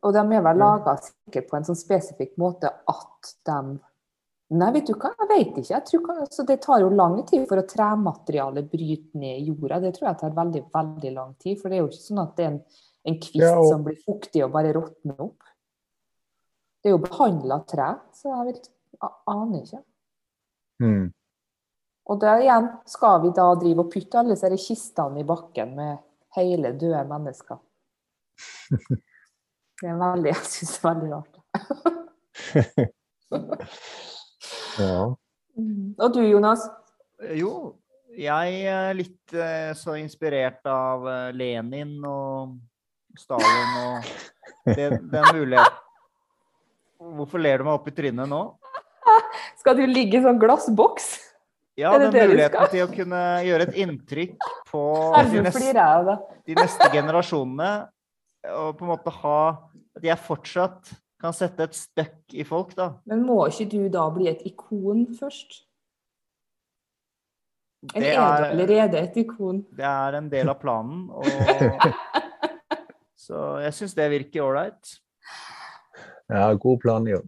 [0.05, 3.59] Og de er vel laget laga sikkert på en sånn spesifikk måte at de
[4.53, 5.71] Nei, vet du hva, jeg vet ikke.
[5.73, 9.79] Jeg tror, altså, det tar jo lang tid for å trematerialet bryte ned i jorda.
[9.81, 11.57] Det tror jeg tar veldig, veldig lang tid.
[11.57, 12.59] For det er jo ikke sånn at det er en,
[13.09, 15.49] en kvist Ja, og- som blir fuktig og bare råtner opp.
[16.77, 19.81] Det er jo behandla tre, så jeg vet, a- aner ikke.
[20.83, 21.05] Mm.
[22.05, 26.03] Og da igjen skal vi da drive og putte alle disse kistene i bakken med
[26.37, 27.57] hele døde mennesker.
[29.75, 31.35] Det er veldig, jeg syns det er veldig rart.
[34.75, 35.15] Ja.
[36.03, 36.65] Og du, Jonas?
[37.39, 37.75] Jo,
[38.15, 42.57] jeg er litt eh, så inspirert av eh, Lenin og
[43.19, 44.09] Stalin og
[44.67, 45.81] det, den muligheten.
[47.15, 48.41] Hvorfor ler du meg opp i trynet nå?
[49.61, 51.07] Skal du ligge i sånn glassboks?
[51.75, 52.69] Ja, Er det den det muligheten skal?
[52.71, 54.83] til å kunne gjøre et inntrykk på
[55.33, 57.71] de neste, de neste generasjonene.
[58.55, 59.37] Og på en måte ha
[59.97, 60.93] At jeg fortsatt
[61.23, 62.89] kan sette et støkk i folk, da.
[63.07, 65.61] Men må ikke du da bli et ikon først?
[67.95, 69.61] Eller er, er- du allerede et ikon?
[69.77, 71.05] Det er en del av planen.
[71.15, 71.25] Og...
[73.25, 74.95] Så jeg syns det virker ålreit.
[76.29, 77.21] Ja, god plan, jo.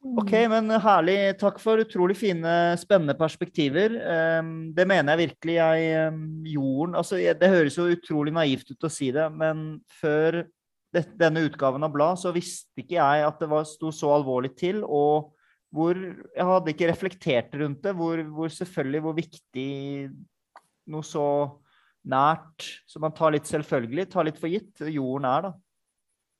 [0.00, 1.16] Ok, men herlig.
[1.40, 3.92] Takk for utrolig fine, spennende perspektiver.
[4.00, 5.54] Ehm, Det mener jeg virkelig.
[5.54, 10.46] Jeg, ehm, jorden altså, Det høres jo utrolig naivt ut å si det, men før
[10.90, 14.82] denne utgaven av blad, så visste ikke jeg at det var, sto så alvorlig til.
[14.84, 15.34] Og
[15.70, 17.94] hvor Jeg hadde ikke reflektert rundt det.
[17.94, 20.10] Hvor, hvor selvfølgelig hvor viktig
[20.88, 21.58] noe så
[22.06, 25.52] nært som man tar litt selvfølgelig, tar litt for gitt, jorden er, da.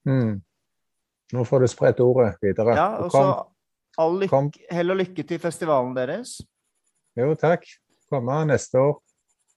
[0.08, 0.40] Mm.
[1.32, 2.74] Nå får du spredt ordet videre.
[2.74, 3.22] Ja, og så
[4.01, 4.51] all lykke, kom.
[4.70, 6.38] hell og lykke til festivalen deres.
[7.18, 7.64] Jo, takk.
[8.11, 8.98] Komme neste år.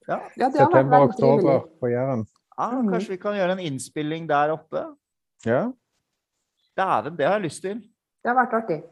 [0.08, 0.50] Ja, Ja.
[0.52, 2.26] September-oktober på Jæren.
[2.60, 2.90] ja Mhm.
[2.92, 4.84] kanskje vi kan gjøre en innspilling der oppe?
[5.46, 5.72] Ja.
[6.78, 7.76] Dæven, det har jeg lyst til.
[8.24, 8.84] Det har vært artig.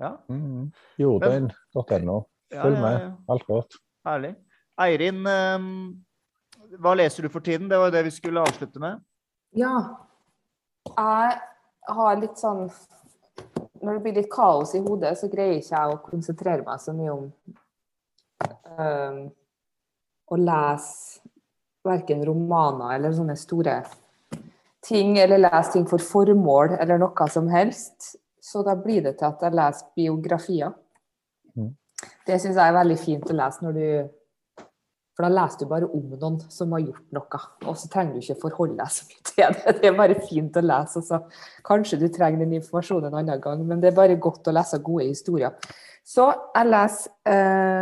[0.00, 0.72] Ja, Mm.
[0.98, 2.22] Jordein.no.
[2.52, 3.00] ja, Følg ja, med.
[3.00, 3.12] ja.
[3.28, 3.74] Alt godt.
[4.06, 4.34] Herlig.
[4.78, 6.04] Eirin, ehm,
[6.80, 7.68] hva leser du for tiden?
[7.68, 9.00] Det var jo det vi skulle avslutte med.
[9.56, 9.96] Ja.
[10.86, 11.40] Jeg
[11.88, 12.70] har litt sånn
[13.84, 16.94] Når det blir litt kaos i hodet, så greier ikke jeg å konsentrere meg så
[16.96, 17.26] mye om
[18.80, 19.18] um,
[20.32, 21.20] å lese
[21.84, 23.82] verken romaner eller sånne store
[24.84, 28.14] ting, eller lese ting for formål eller noe som helst.
[28.40, 30.74] Så da blir det til at jeg leser biografier.
[31.56, 31.72] Mm.
[32.26, 33.86] Det syns jeg er veldig fint å lese når du
[35.14, 38.22] For da leser du bare om noen som har gjort noe, og så trenger du
[38.22, 39.74] ikke forholde deg så mye til det.
[39.78, 41.02] Det er bare fint å lese.
[41.02, 41.20] Altså.
[41.66, 44.82] kanskje du trenger den informasjonen en annen gang, men det er bare godt å lese
[44.82, 45.54] gode historier.
[46.04, 47.12] Så jeg leser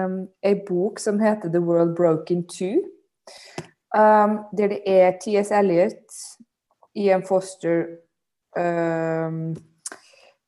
[0.05, 0.19] um,
[0.69, 2.85] bok som heter The World Broken Two.
[3.97, 5.51] Um, der det er T.S.
[5.53, 6.13] Eliot,
[6.97, 7.85] Ian Foster
[8.57, 9.55] um,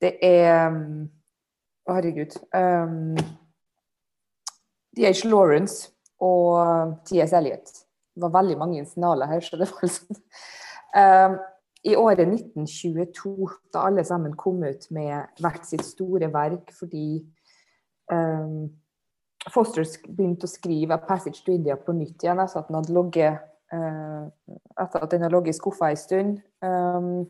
[0.01, 1.09] Det er um,
[1.89, 2.37] herregud.
[2.55, 3.17] Um,
[4.97, 5.25] D.H.
[5.25, 7.33] Lawrence og T.S.
[7.33, 7.73] Eliot.
[8.15, 10.17] Det var veldig mange signaler her, så det var liksom
[11.01, 11.37] um,
[11.85, 17.25] I året 1922, da alle sammen kom ut med hvert sitt store verk fordi
[18.13, 18.71] um,
[19.53, 22.41] Foster begynte å skrive Passage to India' på nytt igjen.
[22.41, 23.43] Altså at den hadde ligget
[23.75, 24.31] uh,
[24.81, 26.39] etter at den hadde ligget i skuffa en stund.
[26.65, 27.27] Um,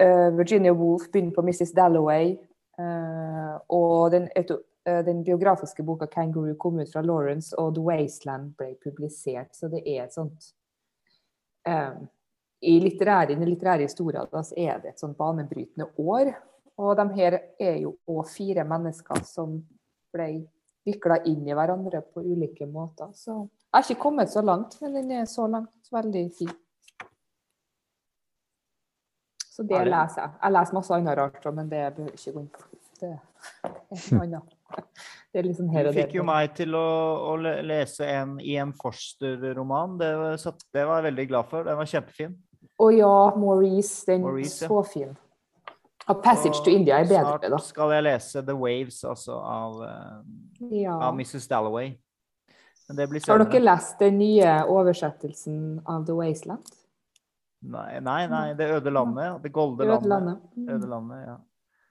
[0.00, 1.70] uh, Virginia Woolf begynte på 'Mrs.
[1.76, 2.34] Dalloway'.
[2.78, 4.44] eh, og den, eh,
[4.84, 9.56] den biografiske boka 'Kangaroo' kom ut fra Lawrence, og 'The Wasteland' ble publisert.
[9.56, 10.54] Så det er et sånt
[11.68, 12.08] um,
[12.60, 16.34] I litterære, den litterære historien da, så er det et sånt banebrytende år.
[16.76, 19.58] Og de her er jo òg fire mennesker som
[20.12, 20.28] ble
[20.84, 23.12] vikla inn i hverandre på ulike måter.
[23.12, 26.52] Så jeg har ikke kommet så langt, men den er så langt veldig fin.
[29.54, 30.30] Så det leser jeg.
[30.42, 32.66] Jeg leser masse annet rart, men det jeg ikke gå inn på.
[33.00, 34.53] Det er noe annet.
[35.34, 36.86] Det er liksom her Du og fikk jo meg til å,
[37.32, 38.70] å le- lese en E.M.
[38.78, 39.96] Forster-roman.
[39.98, 40.36] Det, var-
[40.76, 41.64] det var jeg veldig glad for.
[41.66, 42.36] Den var kjempefin.
[42.78, 44.04] Å ja, Maurice.
[44.06, 44.52] Den er ja.
[44.54, 45.16] så fin.
[46.06, 47.58] A 'Passage Og to India' er bedre, Snart da.
[47.58, 50.98] skal jeg lese 'The Waves', altså av, eh, Ja.
[51.00, 51.48] av Mrs.
[51.48, 51.98] Dalloway.
[52.88, 56.70] Men det blir Har dere lest den nye oversettelsen av 'The Wasteland'?
[57.62, 59.42] Nei, nei, nei, Det øde landet.
[59.42, 60.38] Det golde Øde landet.
[60.56, 60.68] Mm.
[60.68, 61.36] Øde landet, ja.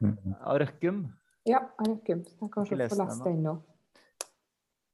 [0.01, 0.35] Mm.
[0.45, 1.07] Av Røkkum.
[1.43, 3.57] Ja, jeg rekker Jeg kan kanskje lest den lest den nå.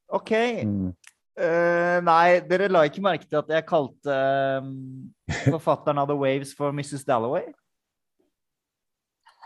[0.09, 0.31] OK.
[0.65, 0.91] Mm.
[1.39, 4.15] Uh, nei, dere la ikke merke til at jeg kalte
[4.59, 4.73] um,
[5.45, 7.05] forfatteren av The Waves for Mrs.
[7.07, 7.45] Dalloway?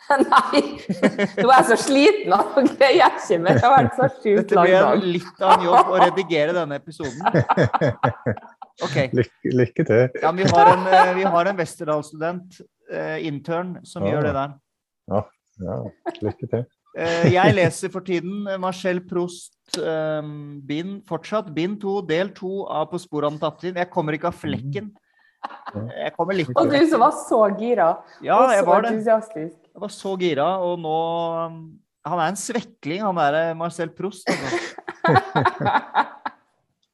[0.23, 0.61] Nei!
[1.37, 3.59] Nå er jeg så sliten at jeg greier ikke mer.
[3.59, 5.05] Det har vært så sjukt Dette lang blir en dag.
[5.15, 7.23] litt av en jobb å redigere denne episoden.
[8.85, 8.97] OK.
[9.19, 10.03] Lykke, lykke til.
[10.23, 12.59] Ja, men vi har en, eh, vi har en Westerdal-student,
[12.91, 14.15] uh, intern, som ja.
[14.15, 14.55] gjør det der.
[15.13, 15.77] Ja,
[16.25, 16.65] lykke til.
[16.93, 22.91] Eh, jeg leser for tiden Marcel Proust um, bind, fortsatt bind to, del to av
[22.91, 23.79] På sporet av tid.
[23.81, 24.91] Jeg kommer ikke av flekken.
[25.73, 27.89] Jeg kommer litt Og du som var så gira
[28.23, 28.91] Ja, og jeg så var det.
[28.93, 29.57] entusiastisk.
[29.73, 30.99] Jeg var så gira, og nå
[32.07, 34.29] Han er en svekling, han der Marcel Proust.
[34.29, 34.61] Altså.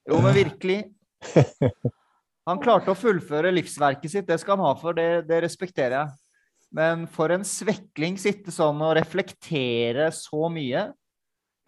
[0.10, 0.80] Jo, men virkelig.
[2.50, 6.16] Han klarte å fullføre livsverket sitt, det skal han ha for, det, det respekterer jeg.
[6.76, 10.90] Men for en svekling sitte sånn og reflektere så mye.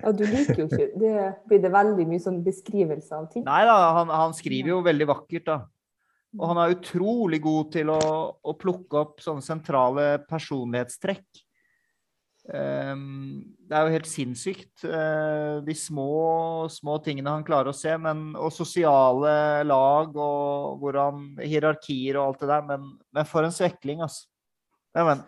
[0.02, 1.16] Ja, du liker jo ikke Det
[1.50, 3.46] blir det veldig mye sånn beskrivelse av ting.
[3.46, 5.60] Nei da, han, han skriver jo veldig vakkert, da.
[6.40, 8.02] Og han er utrolig god til å,
[8.40, 11.26] å plukke opp sånne sentrale personlighetstrekk.
[12.52, 17.94] Um, det er jo helt sinnssykt, uh, de små, små tingene han klarer å se.
[18.02, 19.34] Men, og sosiale
[19.68, 22.68] lag og hvordan, hierarkier og alt det der.
[22.72, 24.31] Men, men for en svekling, altså.
[24.94, 25.24] Ja, men,